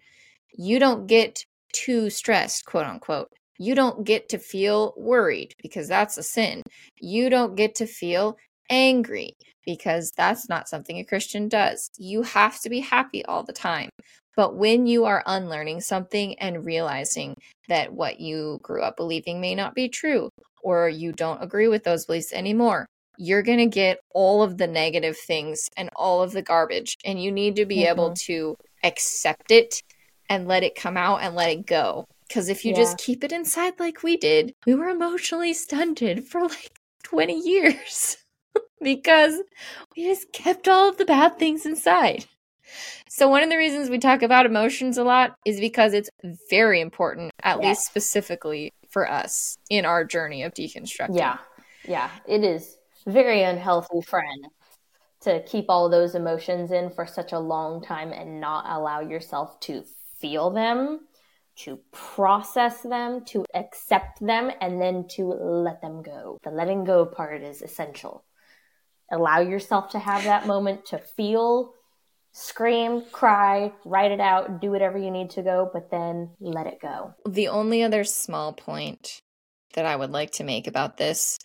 you 0.54 0.78
don't 0.78 1.06
get 1.06 1.44
too 1.72 2.10
stressed, 2.10 2.66
quote 2.66 2.86
unquote. 2.86 3.28
You 3.58 3.74
don't 3.74 4.04
get 4.04 4.28
to 4.30 4.38
feel 4.38 4.92
worried 4.96 5.54
because 5.62 5.88
that's 5.88 6.18
a 6.18 6.22
sin. 6.22 6.62
You 7.00 7.30
don't 7.30 7.54
get 7.54 7.74
to 7.76 7.86
feel 7.86 8.36
angry 8.70 9.36
because 9.64 10.12
that's 10.16 10.48
not 10.48 10.68
something 10.68 10.98
a 10.98 11.04
Christian 11.04 11.48
does. 11.48 11.90
You 11.98 12.22
have 12.22 12.60
to 12.60 12.70
be 12.70 12.80
happy 12.80 13.24
all 13.24 13.42
the 13.42 13.52
time. 13.52 13.90
But 14.36 14.56
when 14.56 14.86
you 14.86 15.04
are 15.04 15.22
unlearning 15.26 15.82
something 15.82 16.38
and 16.38 16.64
realizing 16.64 17.36
that 17.68 17.92
what 17.92 18.20
you 18.20 18.58
grew 18.62 18.82
up 18.82 18.96
believing 18.96 19.40
may 19.40 19.54
not 19.54 19.74
be 19.74 19.88
true, 19.88 20.30
or 20.62 20.88
you 20.88 21.12
don't 21.12 21.42
agree 21.42 21.68
with 21.68 21.84
those 21.84 22.06
beliefs 22.06 22.32
anymore, 22.32 22.86
you're 23.18 23.42
going 23.42 23.58
to 23.58 23.66
get 23.66 23.98
all 24.14 24.42
of 24.42 24.56
the 24.56 24.66
negative 24.66 25.16
things 25.18 25.68
and 25.76 25.90
all 25.94 26.22
of 26.22 26.32
the 26.32 26.42
garbage. 26.42 26.96
And 27.04 27.22
you 27.22 27.30
need 27.30 27.56
to 27.56 27.66
be 27.66 27.78
mm-hmm. 27.78 27.92
able 27.92 28.14
to 28.26 28.56
accept 28.82 29.50
it 29.50 29.82
and 30.28 30.48
let 30.48 30.62
it 30.62 30.74
come 30.74 30.96
out 30.96 31.22
and 31.22 31.34
let 31.34 31.50
it 31.50 31.66
go. 31.66 32.06
Because 32.26 32.48
if 32.48 32.64
you 32.64 32.70
yeah. 32.70 32.78
just 32.78 32.98
keep 32.98 33.22
it 33.22 33.32
inside 33.32 33.78
like 33.78 34.02
we 34.02 34.16
did, 34.16 34.54
we 34.64 34.74
were 34.74 34.88
emotionally 34.88 35.52
stunted 35.52 36.26
for 36.26 36.40
like 36.42 36.72
20 37.02 37.38
years 37.38 38.16
because 38.82 39.40
we 39.96 40.04
just 40.04 40.32
kept 40.32 40.68
all 40.68 40.88
of 40.88 40.96
the 40.96 41.04
bad 41.04 41.38
things 41.38 41.66
inside. 41.66 42.26
So, 43.08 43.28
one 43.28 43.42
of 43.42 43.50
the 43.50 43.58
reasons 43.58 43.90
we 43.90 43.98
talk 43.98 44.22
about 44.22 44.46
emotions 44.46 44.96
a 44.96 45.04
lot 45.04 45.36
is 45.44 45.60
because 45.60 45.92
it's 45.92 46.08
very 46.48 46.80
important, 46.80 47.32
at 47.42 47.60
yes. 47.60 47.64
least 47.64 47.86
specifically 47.86 48.72
for 48.88 49.10
us 49.10 49.58
in 49.68 49.84
our 49.84 50.04
journey 50.04 50.42
of 50.42 50.54
deconstructing. 50.54 51.18
Yeah. 51.18 51.38
Yeah. 51.86 52.10
It 52.26 52.44
is 52.44 52.78
very 53.06 53.42
unhealthy, 53.42 54.00
friend, 54.02 54.46
to 55.22 55.42
keep 55.44 55.66
all 55.68 55.88
those 55.88 56.14
emotions 56.14 56.70
in 56.72 56.90
for 56.90 57.06
such 57.06 57.32
a 57.32 57.38
long 57.38 57.82
time 57.82 58.12
and 58.12 58.40
not 58.40 58.64
allow 58.68 59.00
yourself 59.00 59.58
to 59.60 59.84
feel 60.18 60.50
them, 60.50 61.00
to 61.56 61.78
process 61.90 62.82
them, 62.82 63.24
to 63.26 63.44
accept 63.54 64.24
them, 64.24 64.50
and 64.60 64.80
then 64.80 65.06
to 65.08 65.26
let 65.26 65.80
them 65.82 66.02
go. 66.02 66.38
The 66.44 66.50
letting 66.50 66.84
go 66.84 67.04
part 67.04 67.42
is 67.42 67.62
essential. 67.62 68.24
Allow 69.12 69.40
yourself 69.40 69.90
to 69.90 69.98
have 69.98 70.24
that 70.24 70.46
moment 70.46 70.86
to 70.86 70.98
feel 70.98 71.74
scream, 72.32 73.02
cry, 73.12 73.72
write 73.84 74.10
it 74.10 74.20
out, 74.20 74.60
do 74.60 74.70
whatever 74.70 74.98
you 74.98 75.10
need 75.10 75.30
to 75.30 75.42
go, 75.42 75.70
but 75.72 75.90
then 75.90 76.30
let 76.40 76.66
it 76.66 76.80
go. 76.80 77.14
The 77.28 77.48
only 77.48 77.82
other 77.82 78.04
small 78.04 78.54
point 78.54 79.20
that 79.74 79.84
I 79.84 79.94
would 79.94 80.10
like 80.10 80.32
to 80.32 80.44
make 80.44 80.66
about 80.66 80.96
this 80.96 81.38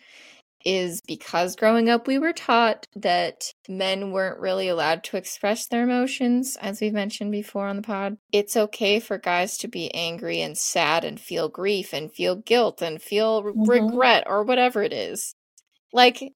is 0.65 1.01
because 1.07 1.55
growing 1.55 1.89
up 1.89 2.07
we 2.07 2.19
were 2.19 2.33
taught 2.33 2.87
that 2.95 3.53
men 3.69 4.11
weren't 4.11 4.39
really 4.39 4.67
allowed 4.67 5.03
to 5.03 5.17
express 5.17 5.67
their 5.67 5.83
emotions, 5.83 6.57
as 6.59 6.81
we've 6.81 6.93
mentioned 6.93 7.31
before 7.31 7.67
on 7.67 7.75
the 7.75 7.81
pod. 7.81 8.17
It's 8.31 8.57
okay 8.57 8.99
for 8.99 9.17
guys 9.17 9.57
to 9.59 9.67
be 9.67 9.93
angry 9.93 10.41
and 10.41 10.57
sad 10.57 11.05
and 11.05 11.19
feel 11.19 11.47
grief 11.47 11.93
and 11.93 12.11
feel 12.11 12.35
guilt 12.35 12.81
and 12.81 13.01
feel 13.01 13.43
mm-hmm. 13.43 13.69
regret 13.69 14.23
or 14.25 14.43
whatever 14.43 14.83
it 14.83 14.93
is. 14.93 15.35
Like, 15.93 16.33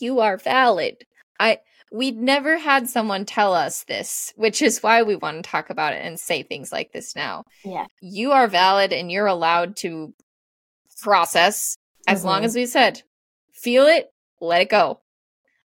you 0.00 0.20
are 0.20 0.36
valid. 0.36 1.04
I 1.38 1.58
we'd 1.92 2.16
never 2.16 2.58
had 2.58 2.88
someone 2.88 3.24
tell 3.24 3.54
us 3.54 3.84
this, 3.84 4.32
which 4.36 4.60
is 4.60 4.82
why 4.82 5.02
we 5.02 5.16
want 5.16 5.42
to 5.42 5.50
talk 5.50 5.70
about 5.70 5.92
it 5.92 6.04
and 6.04 6.18
say 6.18 6.42
things 6.42 6.72
like 6.72 6.92
this 6.92 7.14
now. 7.14 7.44
Yeah. 7.64 7.86
You 8.00 8.32
are 8.32 8.48
valid 8.48 8.92
and 8.92 9.10
you're 9.10 9.26
allowed 9.26 9.76
to 9.78 10.12
process 11.00 11.76
as 12.08 12.20
mm-hmm. 12.20 12.28
long 12.28 12.44
as 12.44 12.54
we 12.54 12.66
said 12.66 13.02
feel 13.52 13.86
it, 13.86 14.12
let 14.40 14.62
it 14.62 14.70
go. 14.70 15.00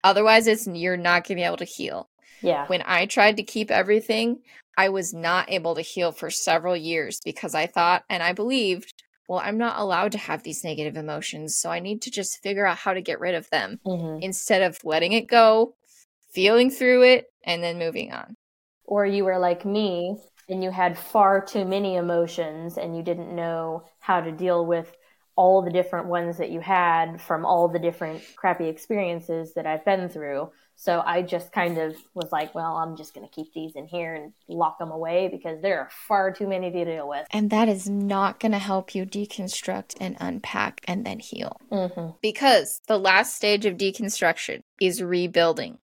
Otherwise 0.02 0.46
it's 0.46 0.66
you're 0.66 0.96
not 0.96 1.26
going 1.26 1.36
to 1.36 1.42
be 1.42 1.42
able 1.42 1.56
to 1.58 1.64
heal. 1.64 2.08
Yeah. 2.42 2.66
When 2.66 2.82
I 2.86 3.06
tried 3.06 3.36
to 3.36 3.42
keep 3.42 3.70
everything, 3.70 4.40
I 4.76 4.88
was 4.88 5.12
not 5.12 5.50
able 5.50 5.74
to 5.74 5.82
heal 5.82 6.12
for 6.12 6.30
several 6.30 6.76
years 6.76 7.20
because 7.24 7.54
I 7.54 7.66
thought 7.66 8.04
and 8.08 8.22
I 8.22 8.32
believed 8.32 8.94
well, 9.30 9.40
I'm 9.44 9.58
not 9.58 9.78
allowed 9.78 10.10
to 10.12 10.18
have 10.18 10.42
these 10.42 10.64
negative 10.64 10.96
emotions, 10.96 11.56
so 11.56 11.70
I 11.70 11.78
need 11.78 12.02
to 12.02 12.10
just 12.10 12.42
figure 12.42 12.66
out 12.66 12.78
how 12.78 12.94
to 12.94 13.00
get 13.00 13.20
rid 13.20 13.36
of 13.36 13.48
them 13.50 13.78
mm-hmm. 13.86 14.20
instead 14.24 14.60
of 14.60 14.84
letting 14.84 15.12
it 15.12 15.28
go, 15.28 15.76
feeling 16.32 16.68
through 16.68 17.04
it, 17.04 17.32
and 17.44 17.62
then 17.62 17.78
moving 17.78 18.10
on. 18.10 18.36
Or 18.82 19.06
you 19.06 19.24
were 19.24 19.38
like 19.38 19.64
me 19.64 20.16
and 20.48 20.64
you 20.64 20.72
had 20.72 20.98
far 20.98 21.40
too 21.40 21.64
many 21.64 21.94
emotions 21.94 22.76
and 22.76 22.96
you 22.96 23.04
didn't 23.04 23.32
know 23.32 23.84
how 24.00 24.20
to 24.20 24.32
deal 24.32 24.66
with 24.66 24.92
all 25.36 25.62
the 25.62 25.70
different 25.70 26.08
ones 26.08 26.38
that 26.38 26.50
you 26.50 26.58
had 26.58 27.20
from 27.20 27.46
all 27.46 27.68
the 27.68 27.78
different 27.78 28.24
crappy 28.34 28.66
experiences 28.66 29.54
that 29.54 29.64
I've 29.64 29.84
been 29.84 30.08
through. 30.08 30.50
So 30.82 31.02
I 31.04 31.20
just 31.20 31.52
kind 31.52 31.76
of 31.76 31.94
was 32.14 32.32
like, 32.32 32.54
well, 32.54 32.76
I'm 32.76 32.96
just 32.96 33.12
going 33.12 33.28
to 33.28 33.30
keep 33.30 33.52
these 33.52 33.76
in 33.76 33.86
here 33.86 34.14
and 34.14 34.32
lock 34.48 34.78
them 34.78 34.90
away 34.90 35.28
because 35.28 35.60
there 35.60 35.78
are 35.78 35.90
far 36.08 36.32
too 36.32 36.48
many 36.48 36.70
to 36.70 36.84
deal 36.86 37.06
with. 37.06 37.26
And 37.32 37.50
that 37.50 37.68
is 37.68 37.86
not 37.86 38.40
going 38.40 38.52
to 38.52 38.58
help 38.58 38.94
you 38.94 39.04
deconstruct 39.04 39.96
and 40.00 40.16
unpack 40.20 40.80
and 40.88 41.04
then 41.04 41.18
heal. 41.18 41.60
Mm-hmm. 41.70 42.16
Because 42.22 42.80
the 42.88 42.96
last 42.96 43.36
stage 43.36 43.66
of 43.66 43.76
deconstruction 43.76 44.62
is 44.80 45.02
rebuilding. 45.02 45.80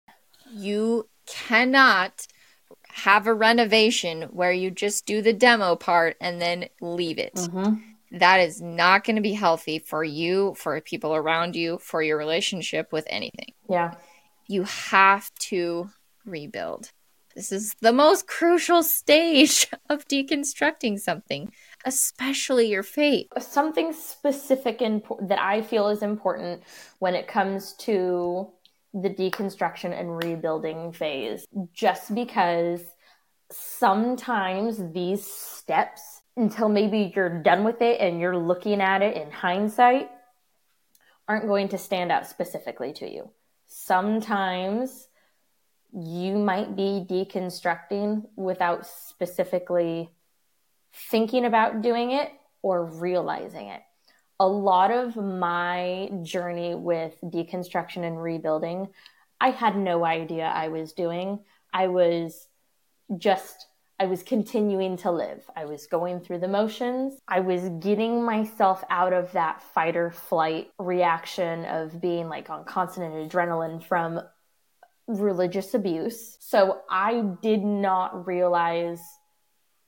You 0.52 1.08
cannot 1.24 2.26
have 2.88 3.28
a 3.28 3.34
renovation 3.34 4.22
where 4.22 4.50
you 4.50 4.72
just 4.72 5.06
do 5.06 5.22
the 5.22 5.32
demo 5.32 5.76
part 5.76 6.16
and 6.20 6.42
then 6.42 6.66
leave 6.80 7.20
it. 7.20 7.36
Mm-hmm. 7.36 8.18
That 8.18 8.40
is 8.40 8.60
not 8.60 9.04
going 9.04 9.14
to 9.14 9.22
be 9.22 9.34
healthy 9.34 9.78
for 9.78 10.02
you, 10.02 10.56
for 10.58 10.80
people 10.80 11.14
around 11.14 11.54
you, 11.54 11.78
for 11.78 12.02
your 12.02 12.18
relationship 12.18 12.92
with 12.92 13.06
anything. 13.08 13.52
Yeah. 13.68 13.94
You 14.50 14.64
have 14.64 15.32
to 15.50 15.90
rebuild. 16.26 16.90
This 17.36 17.52
is 17.52 17.76
the 17.80 17.92
most 17.92 18.26
crucial 18.26 18.82
stage 18.82 19.68
of 19.88 20.08
deconstructing 20.08 20.98
something, 20.98 21.52
especially 21.84 22.66
your 22.66 22.82
faith. 22.82 23.28
Something 23.38 23.92
specific 23.92 24.82
in, 24.82 25.04
that 25.20 25.38
I 25.38 25.62
feel 25.62 25.86
is 25.86 26.02
important 26.02 26.64
when 26.98 27.14
it 27.14 27.28
comes 27.28 27.74
to 27.74 28.50
the 28.92 29.08
deconstruction 29.08 29.96
and 29.96 30.16
rebuilding 30.16 30.90
phase 30.94 31.46
just 31.72 32.12
because 32.12 32.82
sometimes 33.52 34.82
these 34.92 35.24
steps 35.24 36.22
until 36.36 36.68
maybe 36.68 37.12
you're 37.14 37.40
done 37.40 37.62
with 37.62 37.80
it 37.82 38.00
and 38.00 38.18
you're 38.18 38.36
looking 38.36 38.80
at 38.80 39.00
it 39.00 39.16
in 39.16 39.30
hindsight 39.30 40.10
aren't 41.28 41.46
going 41.46 41.68
to 41.68 41.78
stand 41.78 42.10
out 42.10 42.26
specifically 42.26 42.92
to 42.94 43.08
you. 43.08 43.30
Sometimes 43.90 45.08
you 45.92 46.38
might 46.38 46.76
be 46.76 47.04
deconstructing 47.10 48.24
without 48.36 48.86
specifically 48.86 50.12
thinking 51.10 51.44
about 51.44 51.82
doing 51.82 52.12
it 52.12 52.30
or 52.62 52.84
realizing 52.84 53.66
it. 53.66 53.82
A 54.38 54.46
lot 54.46 54.92
of 54.92 55.16
my 55.16 56.08
journey 56.22 56.76
with 56.76 57.16
deconstruction 57.20 58.04
and 58.04 58.22
rebuilding, 58.22 58.90
I 59.40 59.50
had 59.50 59.76
no 59.76 60.04
idea 60.04 60.44
I 60.44 60.68
was 60.68 60.92
doing. 60.92 61.40
I 61.74 61.88
was 61.88 62.46
just 63.18 63.66
I 64.00 64.06
was 64.06 64.22
continuing 64.22 64.96
to 64.98 65.10
live. 65.10 65.42
I 65.54 65.66
was 65.66 65.86
going 65.86 66.20
through 66.20 66.38
the 66.38 66.48
motions. 66.48 67.20
I 67.28 67.40
was 67.40 67.68
getting 67.80 68.24
myself 68.24 68.82
out 68.88 69.12
of 69.12 69.30
that 69.32 69.62
fight 69.74 69.94
or 69.94 70.10
flight 70.10 70.70
reaction 70.78 71.66
of 71.66 72.00
being 72.00 72.30
like 72.30 72.48
on 72.48 72.64
constant 72.64 73.12
adrenaline 73.12 73.84
from 73.84 74.22
religious 75.06 75.74
abuse. 75.74 76.38
So 76.40 76.80
I 76.88 77.20
did 77.42 77.62
not 77.62 78.26
realize 78.26 79.02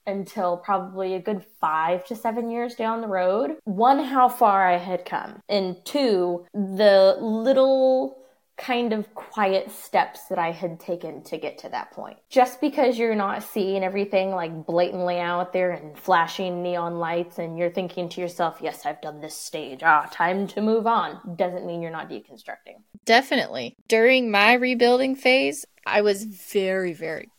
until 0.07 0.59
probably 0.59 1.15
a 1.15 1.21
good 1.21 1.43
five 1.59 2.05
to 2.07 2.15
seven 2.15 2.51
years 2.51 2.75
down 2.75 3.01
the 3.01 3.09
road. 3.09 3.57
One, 3.65 4.05
how 4.05 4.29
far 4.29 4.69
I 4.69 4.77
had 4.77 5.07
come, 5.07 5.41
and 5.49 5.77
two, 5.87 6.45
the 6.53 7.17
little 7.19 8.22
kind 8.57 8.93
of 8.93 9.13
quiet 9.15 9.71
steps 9.71 10.27
that 10.29 10.39
I 10.39 10.53
had 10.53 10.79
taken 10.79 11.23
to 11.25 11.39
get 11.39 11.59
to 11.59 11.69
that 11.71 11.91
point. 11.93 12.19
Just 12.29 12.61
because 12.61 12.99
you're 12.99 13.15
not 13.15 13.43
seeing 13.43 13.83
everything 13.83 14.31
like 14.31 14.67
blatantly 14.67 15.19
out 15.19 15.53
there 15.53 15.73
and 15.73 15.99
flashing 15.99 16.63
neon 16.63 16.99
lights 16.99 17.39
and 17.39 17.59
you're 17.59 17.71
thinking 17.71 18.09
to 18.11 18.21
yourself, 18.21 18.59
yes, 18.63 18.87
I've 18.87 19.01
done 19.01 19.21
this 19.21 19.37
stage, 19.37 19.83
ah, 19.83 20.09
time 20.13 20.47
to 20.49 20.61
move 20.61 20.87
on, 20.87 21.37
doesn't 21.37 21.67
mean 21.67 21.83
you're 21.83 21.91
not 21.91 22.11
deconstructing. 22.11 22.83
Definitely. 23.05 23.77
During 23.89 24.31
my 24.31 24.55
rebuilding 24.55 25.17
phase, 25.17 25.65
I 25.87 26.03
was 26.03 26.25
very, 26.25 26.93
very 26.93 27.31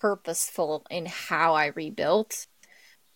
purposeful 0.00 0.84
in 0.90 1.06
how 1.06 1.54
I 1.54 1.66
rebuilt 1.66 2.46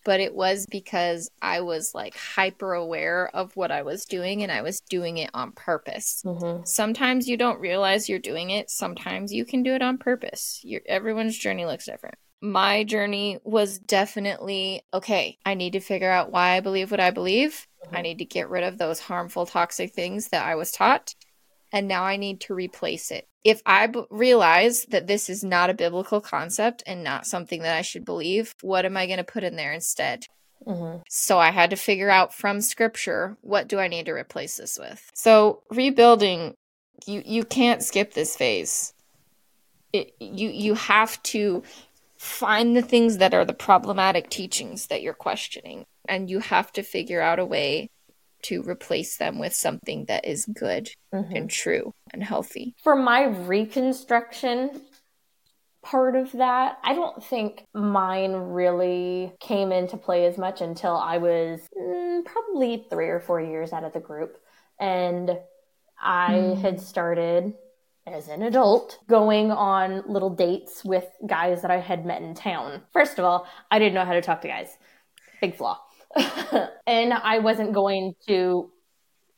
but 0.07 0.21
it 0.21 0.37
was 0.37 0.66
because 0.71 1.29
I 1.42 1.62
was 1.62 1.92
like 1.92 2.16
hyper 2.16 2.75
aware 2.75 3.29
of 3.35 3.57
what 3.57 3.73
I 3.73 3.83
was 3.83 4.05
doing 4.05 4.45
and 4.45 4.53
I 4.53 4.62
was 4.62 4.81
doing 4.81 5.19
it 5.19 5.31
on 5.35 5.51
purpose. 5.51 6.23
Mm-hmm. 6.25 6.62
Sometimes 6.64 7.27
you 7.27 7.37
don't 7.37 7.59
realize 7.59 8.09
you're 8.09 8.21
doing 8.21 8.51
it, 8.51 8.71
sometimes 8.71 9.33
you 9.33 9.45
can 9.45 9.64
do 9.64 9.75
it 9.75 9.83
on 9.83 9.99
purpose. 9.99 10.61
Your, 10.62 10.81
everyone's 10.87 11.37
journey 11.37 11.66
looks 11.66 11.87
different. 11.87 12.14
My 12.40 12.85
journey 12.85 13.40
was 13.42 13.81
definitely 13.81 14.83
okay, 14.95 15.38
I 15.45 15.55
need 15.55 15.73
to 15.73 15.81
figure 15.81 16.11
out 16.11 16.31
why 16.31 16.51
I 16.51 16.61
believe 16.61 16.92
what 16.92 17.01
I 17.01 17.11
believe. 17.11 17.66
Mm-hmm. 17.85 17.97
I 17.97 18.03
need 18.03 18.19
to 18.19 18.25
get 18.25 18.49
rid 18.49 18.62
of 18.62 18.79
those 18.79 19.01
harmful, 19.01 19.45
toxic 19.45 19.92
things 19.92 20.29
that 20.29 20.47
I 20.47 20.55
was 20.55 20.71
taught 20.71 21.16
and 21.73 21.88
now 21.88 22.05
I 22.05 22.16
need 22.16 22.40
to 22.42 22.55
replace 22.55 23.11
it. 23.11 23.29
If 23.47 23.63
I 23.65 23.87
b- 23.87 24.03
realize 24.11 24.87
that 24.87 25.07
this 25.07 25.31
is 25.31 25.45
not 25.45 25.71
a 25.71 25.75
biblical 25.75 26.21
concept 26.21 26.83
and 26.85 27.05
not 27.05 27.29
something 27.29 27.63
that 27.63 27.77
I 27.77 27.83
should 27.83 28.05
believe, 28.05 28.57
what 28.61 28.85
am 28.85 28.97
I 28.97 29.07
going 29.07 29.19
to 29.19 29.25
put 29.25 29.45
in 29.45 29.55
there 29.55 29.73
instead? 29.73 30.27
Mm-hmm. 30.67 31.03
So 31.09 31.39
I 31.39 31.53
had 31.53 31.71
to 31.71 31.77
figure 31.77 32.11
out 32.11 32.35
from 32.35 32.61
scripture 32.61 33.37
what 33.43 33.69
do 33.69 33.79
I 33.79 33.87
need 33.87 34.07
to 34.07 34.13
replace 34.13 34.57
this 34.57 34.77
with. 34.77 35.01
So 35.15 35.63
rebuilding, 35.71 36.55
you 37.07 37.23
you 37.25 37.45
can't 37.45 37.85
skip 37.85 38.15
this 38.15 38.35
phase. 38.35 38.93
It, 39.93 40.17
you 40.19 40.49
you 40.49 40.75
have 40.75 41.23
to 41.35 41.63
find 42.19 42.77
the 42.77 42.83
things 42.83 43.19
that 43.19 43.33
are 43.33 43.45
the 43.45 43.55
problematic 43.55 44.29
teachings 44.29 44.89
that 44.89 45.03
you're 45.03 45.15
questioning, 45.15 45.87
and 46.09 46.29
you 46.29 46.41
have 46.41 46.73
to 46.73 46.83
figure 46.83 47.23
out 47.23 47.39
a 47.39 47.47
way 47.47 47.91
to 48.47 48.63
replace 48.63 49.17
them 49.17 49.39
with 49.39 49.55
something 49.55 50.05
that 50.07 50.25
is 50.25 50.45
good 50.47 50.91
mm-hmm. 51.13 51.35
and 51.35 51.51
true 51.51 51.93
and 52.13 52.23
healthy. 52.23 52.75
For 52.83 52.97
my 52.97 53.25
reconstruction 53.25 54.83
part 55.83 56.17
of 56.17 56.33
that, 56.33 56.79
I 56.83 56.95
don't 56.95 57.23
think 57.23 57.65
mine 57.73 58.33
really 58.33 59.33
came 59.41 59.71
into 59.71 59.97
play 59.97 60.27
as 60.27 60.37
much 60.37 60.61
until 60.61 60.97
I 60.97 61.19
was 61.19 61.61
mm, 61.79 62.25
probably 62.25 62.87
three 62.91 63.09
or 63.09 63.21
four 63.21 63.41
years 63.41 63.73
out 63.73 63.85
of 63.85 63.93
the 63.93 64.01
group. 64.01 64.39
And 64.81 65.39
I 66.01 66.33
mm. 66.33 66.61
had 66.61 66.81
started 66.81 67.55
as 68.07 68.29
an 68.29 68.43
adult 68.43 68.99
going 69.09 69.51
on 69.51 70.03
little 70.07 70.31
dates 70.31 70.85
with 70.85 71.07
guys 71.27 71.63
that 71.63 71.71
I 71.71 71.79
had 71.79 72.07
met 72.07 72.23
in 72.23 72.35
town. 72.35 72.83
First 72.93 73.19
of 73.19 73.25
all, 73.25 73.47
I 73.71 73.79
didn't 73.79 73.95
know 73.95 74.05
how 74.05 74.13
to 74.13 74.23
talk 74.23 74.43
to 74.43 74.49
guys. 74.49 74.77
Big 75.41 75.57
flaw. 75.57 75.81
and 76.87 77.12
I 77.12 77.38
wasn't 77.38 77.73
going 77.73 78.14
to 78.27 78.71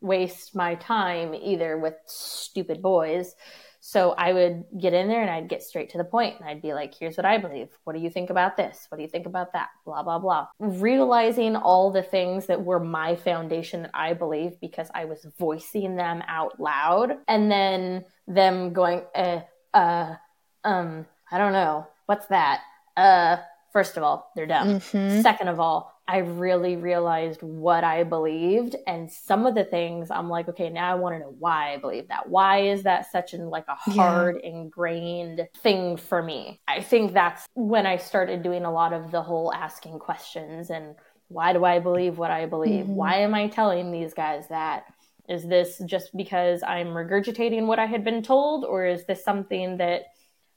waste 0.00 0.54
my 0.54 0.76
time 0.76 1.35
either 1.35 1.76
with 1.76 1.94
stupid 2.07 2.83
boys. 2.83 3.35
So 3.81 4.11
I 4.11 4.33
would 4.33 4.64
get 4.78 4.92
in 4.92 5.09
there 5.09 5.22
and 5.22 5.31
I'd 5.31 5.48
get 5.48 5.62
straight 5.62 5.90
to 5.90 5.98
the 5.98 6.04
point 6.04 6.38
and 6.38 6.48
I'd 6.48 6.61
be 6.61 6.74
like, 6.74 6.94
here's 6.98 7.16
what 7.16 7.24
I 7.24 7.38
believe. 7.38 7.68
What 7.85 7.94
do 7.94 8.00
you 8.02 8.11
think 8.11 8.28
about 8.28 8.57
this? 8.57 8.87
What 8.88 8.98
do 8.98 9.02
you 9.02 9.09
think 9.09 9.26
about 9.26 9.52
that? 9.52 9.68
Blah, 9.85 10.02
blah, 10.02 10.18
blah. 10.18 10.48
Realizing 10.59 11.57
all 11.57 11.90
the 11.90 12.02
things 12.02 12.46
that 12.46 12.64
were 12.64 12.81
my 12.81 13.16
foundation 13.16 13.83
that 13.83 13.92
I 13.94 14.14
believe 14.14 14.61
because 14.61 14.88
I 14.94 15.04
was 15.04 15.26
voicing 15.38 15.96
them 15.96 16.22
out 16.26 16.61
loud 16.61 17.18
and 17.28 17.50
then 17.50 18.04
them 18.26 18.72
going, 18.72 19.02
eh, 19.14 19.40
uh, 19.72 20.16
um, 20.64 21.07
I 21.31 21.38
don't 21.38 21.52
know. 21.52 21.87
What's 22.07 22.26
that? 22.26 22.62
Uh, 22.96 23.37
first 23.72 23.96
of 23.96 24.02
all, 24.02 24.33
they're 24.35 24.46
dumb. 24.46 24.81
Mm-hmm. 24.81 25.22
Second 25.22 25.48
of 25.48 25.61
all, 25.61 25.97
I 26.11 26.18
really 26.18 26.77
realized 26.77 27.42
what 27.42 27.85
I 27.85 28.03
believed 28.03 28.77
and 28.87 29.12
some 29.12 29.44
of 29.44 29.55
the 29.55 29.64
things 29.64 30.11
I'm 30.11 30.31
like, 30.31 30.49
okay, 30.49 30.71
now 30.71 30.90
I 30.90 30.94
want 30.94 31.14
to 31.14 31.18
know 31.18 31.37
why 31.38 31.75
I 31.75 31.77
believe 31.77 32.09
that. 32.09 32.31
Why 32.31 32.61
is 32.61 32.85
that 32.85 33.12
such 33.12 33.35
an 33.35 33.51
like 33.51 33.66
a 33.68 33.75
hard 33.75 34.40
yeah. 34.42 34.49
ingrained 34.49 35.47
thing 35.59 35.99
for 35.99 36.23
me? 36.23 36.62
I 36.66 36.81
think 36.81 37.12
that's 37.12 37.47
when 37.53 37.87
I 37.87 37.99
started 37.99 38.42
doing 38.42 38.64
a 38.64 38.73
lot 38.73 38.94
of 38.94 39.11
the 39.11 39.21
whole 39.21 39.53
asking 39.53 39.99
questions 39.99 40.71
and 40.71 40.94
why 41.29 41.53
do 41.53 41.66
I 41.66 41.79
believe 41.79 42.16
what 42.16 42.31
I 42.31 42.47
believe? 42.47 42.87
Mm-hmm. 42.87 42.94
Why 42.94 43.16
am 43.16 43.35
I 43.35 43.49
telling 43.49 43.92
these 43.92 44.14
guys 44.14 44.49
that? 44.49 44.85
Is 45.29 45.47
this 45.47 45.79
just 45.85 46.16
because 46.16 46.62
I'm 46.62 46.87
regurgitating 46.87 47.66
what 47.66 47.79
I 47.79 47.85
had 47.85 48.03
been 48.03 48.23
told 48.23 48.64
or 48.64 48.87
is 48.87 49.05
this 49.05 49.23
something 49.23 49.77
that 49.77 50.05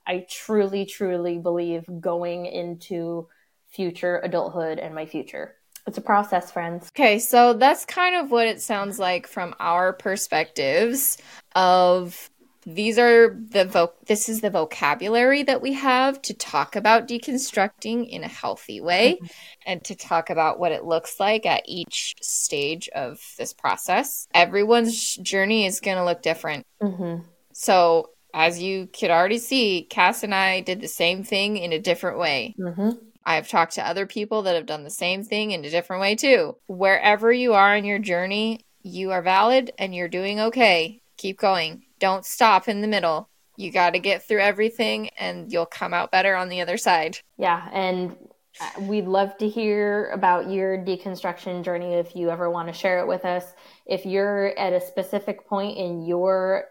I 0.08 0.26
truly 0.30 0.86
truly 0.86 1.40
believe 1.40 1.84
going 2.00 2.46
into 2.46 3.28
future 3.72 4.20
adulthood 4.24 4.80
and 4.80 4.94
my 4.94 5.06
future. 5.06 5.56
It's 5.88 5.98
a 5.98 6.02
process, 6.02 6.52
friends. 6.52 6.92
Okay, 6.96 7.18
so 7.18 7.54
that's 7.54 7.86
kind 7.86 8.16
of 8.16 8.30
what 8.30 8.48
it 8.48 8.62
sounds 8.62 9.00
like 9.00 9.26
from 9.26 9.56
our 9.60 9.94
perspectives 9.94 11.18
of 11.56 12.30
these 12.64 13.00
are 13.00 13.36
the 13.50 13.66
vo- 13.66 13.94
this 14.06 14.30
is 14.30 14.42
the 14.42 14.50
vocabulary 14.50 15.44
that 15.44 15.62
we 15.62 15.74
have 15.74 16.22
to 16.22 16.34
talk 16.34 16.76
about 16.76 17.08
deconstructing 17.08 18.08
in 18.08 18.24
a 18.24 18.28
healthy 18.28 18.80
way 18.80 19.16
mm-hmm. 19.16 19.26
and 19.66 19.84
to 19.84 19.96
talk 19.96 20.30
about 20.30 20.60
what 20.60 20.72
it 20.72 20.86
looks 20.86 21.20
like 21.20 21.46
at 21.46 21.64
each 21.66 22.16
stage 22.22 22.88
of 22.90 23.20
this 23.38 23.52
process 23.52 24.28
everyone's 24.34 25.16
journey 25.16 25.66
is 25.66 25.80
going 25.80 25.98
to 25.98 26.06
look 26.06 26.22
different 26.22 26.66
mm-hmm. 26.82 27.24
so 27.52 28.12
as 28.34 28.62
you 28.62 28.88
could 28.88 29.10
already 29.10 29.40
see 29.40 29.88
Cas 29.90 30.24
and 30.24 30.36
i 30.36 30.62
did 30.62 30.82
the 30.82 30.88
same 30.88 31.24
thing 31.24 31.58
in 31.58 31.74
a 31.74 31.80
different 31.80 32.20
way 32.20 32.54
mm-hmm. 32.60 32.92
I've 33.32 33.48
talked 33.48 33.76
to 33.76 33.88
other 33.88 34.06
people 34.06 34.42
that 34.44 34.56
have 34.56 34.66
done 34.66 34.84
the 34.84 34.90
same 34.90 35.24
thing 35.24 35.52
in 35.52 35.64
a 35.64 35.70
different 35.70 36.02
way 36.02 36.16
too. 36.16 36.58
Wherever 36.68 37.32
you 37.32 37.54
are 37.54 37.76
in 37.76 37.86
your 37.86 38.00
journey, 38.00 38.66
you 38.84 39.12
are 39.12 39.22
valid 39.22 39.72
and 39.78 39.96
you're 39.96 40.10
doing 40.10 40.40
okay. 40.40 41.02
Keep 41.18 41.40
going. 41.40 41.84
Don't 42.00 42.26
stop 42.26 42.68
in 42.68 42.82
the 42.82 42.88
middle. 42.88 43.30
You 43.56 43.72
got 43.72 43.92
to 43.92 44.00
get 44.00 44.28
through 44.28 44.42
everything 44.42 45.10
and 45.18 45.52
you'll 45.52 45.66
come 45.66 45.94
out 45.94 46.12
better 46.12 46.36
on 46.36 46.50
the 46.50 46.62
other 46.62 46.78
side. 46.78 47.20
Yeah. 47.38 47.70
And 47.72 48.18
uh, 48.60 48.82
we'd 48.82 49.08
love 49.08 49.38
to 49.38 49.48
hear 49.48 50.10
about 50.10 50.50
your 50.50 50.78
deconstruction 50.78 51.64
journey 51.64 51.94
if 51.94 52.16
you 52.16 52.30
ever 52.30 52.50
want 52.50 52.68
to 52.68 52.74
share 52.74 53.00
it 53.00 53.08
with 53.08 53.24
us. 53.24 53.46
If 53.86 54.06
you're 54.06 54.58
at 54.60 54.74
a 54.74 54.82
specific 54.82 55.48
point 55.48 55.78
in 55.78 56.06
your 56.06 56.66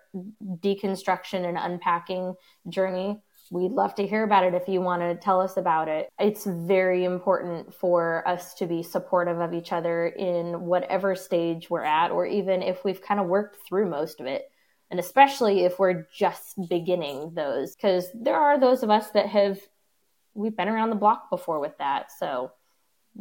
deconstruction 0.44 1.48
and 1.48 1.56
unpacking 1.56 2.34
journey, 2.68 3.22
We'd 3.52 3.72
love 3.72 3.96
to 3.96 4.06
hear 4.06 4.22
about 4.22 4.44
it 4.44 4.54
if 4.54 4.68
you 4.68 4.80
want 4.80 5.02
to 5.02 5.16
tell 5.16 5.40
us 5.40 5.56
about 5.56 5.88
it. 5.88 6.08
It's 6.20 6.46
very 6.46 7.04
important 7.04 7.74
for 7.74 8.26
us 8.26 8.54
to 8.54 8.66
be 8.66 8.84
supportive 8.84 9.40
of 9.40 9.52
each 9.52 9.72
other 9.72 10.06
in 10.06 10.60
whatever 10.60 11.16
stage 11.16 11.68
we're 11.68 11.82
at, 11.82 12.12
or 12.12 12.26
even 12.26 12.62
if 12.62 12.84
we've 12.84 13.02
kind 13.02 13.18
of 13.18 13.26
worked 13.26 13.66
through 13.66 13.90
most 13.90 14.20
of 14.20 14.26
it. 14.26 14.48
And 14.88 15.00
especially 15.00 15.64
if 15.64 15.80
we're 15.80 16.06
just 16.16 16.54
beginning 16.68 17.32
those, 17.34 17.74
because 17.74 18.08
there 18.14 18.36
are 18.36 18.58
those 18.58 18.84
of 18.84 18.90
us 18.90 19.10
that 19.10 19.26
have, 19.26 19.58
we've 20.34 20.56
been 20.56 20.68
around 20.68 20.90
the 20.90 20.96
block 20.96 21.28
before 21.28 21.58
with 21.58 21.76
that. 21.78 22.12
So 22.12 22.52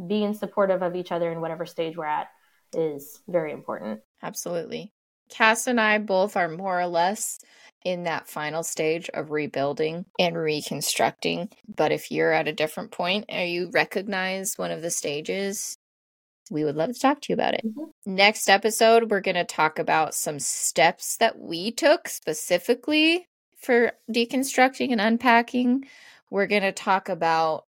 being 0.07 0.35
supportive 0.35 0.83
of 0.83 0.95
each 0.95 1.11
other 1.11 1.31
in 1.31 1.41
whatever 1.41 1.65
stage 1.65 1.97
we're 1.97 2.05
at 2.05 2.27
is 2.71 3.19
very 3.27 3.51
important. 3.51 4.01
Absolutely. 4.21 4.93
Cas 5.29 5.67
and 5.67 5.79
I 5.79 5.97
both 5.99 6.35
are 6.35 6.49
more 6.49 6.79
or 6.79 6.87
less 6.87 7.39
in 7.85 8.03
that 8.03 8.27
final 8.27 8.63
stage 8.63 9.09
of 9.13 9.31
rebuilding 9.31 10.05
and 10.19 10.37
reconstructing. 10.37 11.49
But 11.73 11.91
if 11.91 12.11
you're 12.11 12.33
at 12.33 12.47
a 12.47 12.53
different 12.53 12.91
point 12.91 13.25
or 13.29 13.43
you 13.43 13.69
recognize 13.71 14.57
one 14.57 14.71
of 14.71 14.81
the 14.81 14.91
stages, 14.91 15.77
we 16.51 16.63
would 16.63 16.75
love 16.75 16.93
to 16.93 16.99
talk 16.99 17.21
to 17.21 17.27
you 17.29 17.35
about 17.35 17.53
it. 17.53 17.61
Mm-hmm. 17.65 18.15
Next 18.15 18.49
episode, 18.49 19.11
we're 19.11 19.21
going 19.21 19.35
to 19.35 19.45
talk 19.45 19.79
about 19.79 20.13
some 20.13 20.39
steps 20.39 21.17
that 21.17 21.39
we 21.39 21.71
took 21.71 22.09
specifically 22.09 23.27
for 23.57 23.93
deconstructing 24.11 24.91
and 24.91 24.99
unpacking. 25.01 25.85
We're 26.31 26.47
going 26.47 26.63
to 26.63 26.71
talk 26.71 27.07
about 27.07 27.63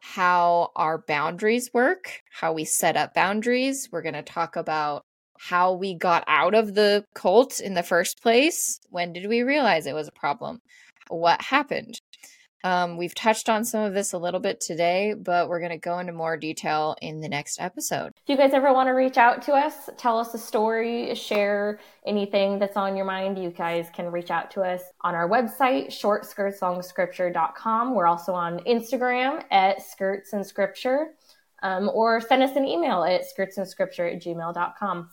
how 0.00 0.70
our 0.76 0.98
boundaries 0.98 1.70
work, 1.72 2.22
how 2.30 2.52
we 2.52 2.64
set 2.64 2.96
up 2.96 3.14
boundaries. 3.14 3.88
We're 3.90 4.02
going 4.02 4.14
to 4.14 4.22
talk 4.22 4.56
about 4.56 5.02
how 5.38 5.72
we 5.72 5.94
got 5.94 6.24
out 6.26 6.54
of 6.54 6.74
the 6.74 7.04
cult 7.14 7.60
in 7.60 7.74
the 7.74 7.82
first 7.82 8.22
place. 8.22 8.80
When 8.90 9.12
did 9.12 9.28
we 9.28 9.42
realize 9.42 9.86
it 9.86 9.94
was 9.94 10.08
a 10.08 10.12
problem? 10.12 10.60
What 11.08 11.40
happened? 11.40 12.00
Um, 12.66 12.96
we've 12.96 13.14
touched 13.14 13.48
on 13.48 13.64
some 13.64 13.84
of 13.84 13.94
this 13.94 14.12
a 14.12 14.18
little 14.18 14.40
bit 14.40 14.60
today, 14.60 15.14
but 15.16 15.48
we're 15.48 15.60
going 15.60 15.70
to 15.70 15.78
go 15.78 16.00
into 16.00 16.12
more 16.12 16.36
detail 16.36 16.96
in 17.00 17.20
the 17.20 17.28
next 17.28 17.60
episode. 17.60 18.10
If 18.16 18.28
you 18.28 18.36
guys 18.36 18.52
ever 18.54 18.72
want 18.72 18.88
to 18.88 18.92
reach 18.92 19.18
out 19.18 19.40
to 19.42 19.52
us, 19.52 19.88
tell 19.96 20.18
us 20.18 20.34
a 20.34 20.38
story, 20.38 21.14
share 21.14 21.78
anything 22.04 22.58
that's 22.58 22.76
on 22.76 22.96
your 22.96 23.06
mind, 23.06 23.38
you 23.38 23.50
guys 23.50 23.86
can 23.94 24.10
reach 24.10 24.32
out 24.32 24.50
to 24.52 24.62
us 24.62 24.82
on 25.02 25.14
our 25.14 25.28
website, 25.28 25.88
shortskirtslongscripture.com. 25.88 27.94
We're 27.94 28.08
also 28.08 28.34
on 28.34 28.58
Instagram 28.60 29.44
at 29.52 29.82
skirts 29.82 30.32
and 30.32 30.44
scripture, 30.44 31.10
um, 31.62 31.88
or 31.94 32.20
send 32.20 32.42
us 32.42 32.56
an 32.56 32.64
email 32.64 33.04
at 33.04 33.22
skirtsandscripture 33.22 34.12
at 34.12 34.20
gmail.com. 34.20 35.10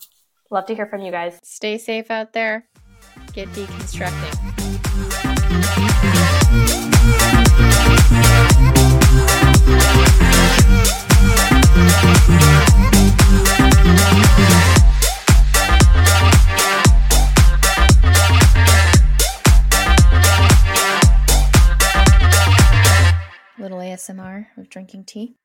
Love 0.49 0.65
to 0.67 0.75
hear 0.75 0.85
from 0.85 1.01
you 1.01 1.11
guys. 1.11 1.39
Stay 1.43 1.77
safe 1.77 2.11
out 2.11 2.33
there. 2.33 2.67
Get 3.33 3.47
deconstructing. 3.49 4.33
Little 23.57 23.77
ASMR 23.79 24.47
of 24.57 24.69
drinking 24.69 25.05
tea. 25.05 25.35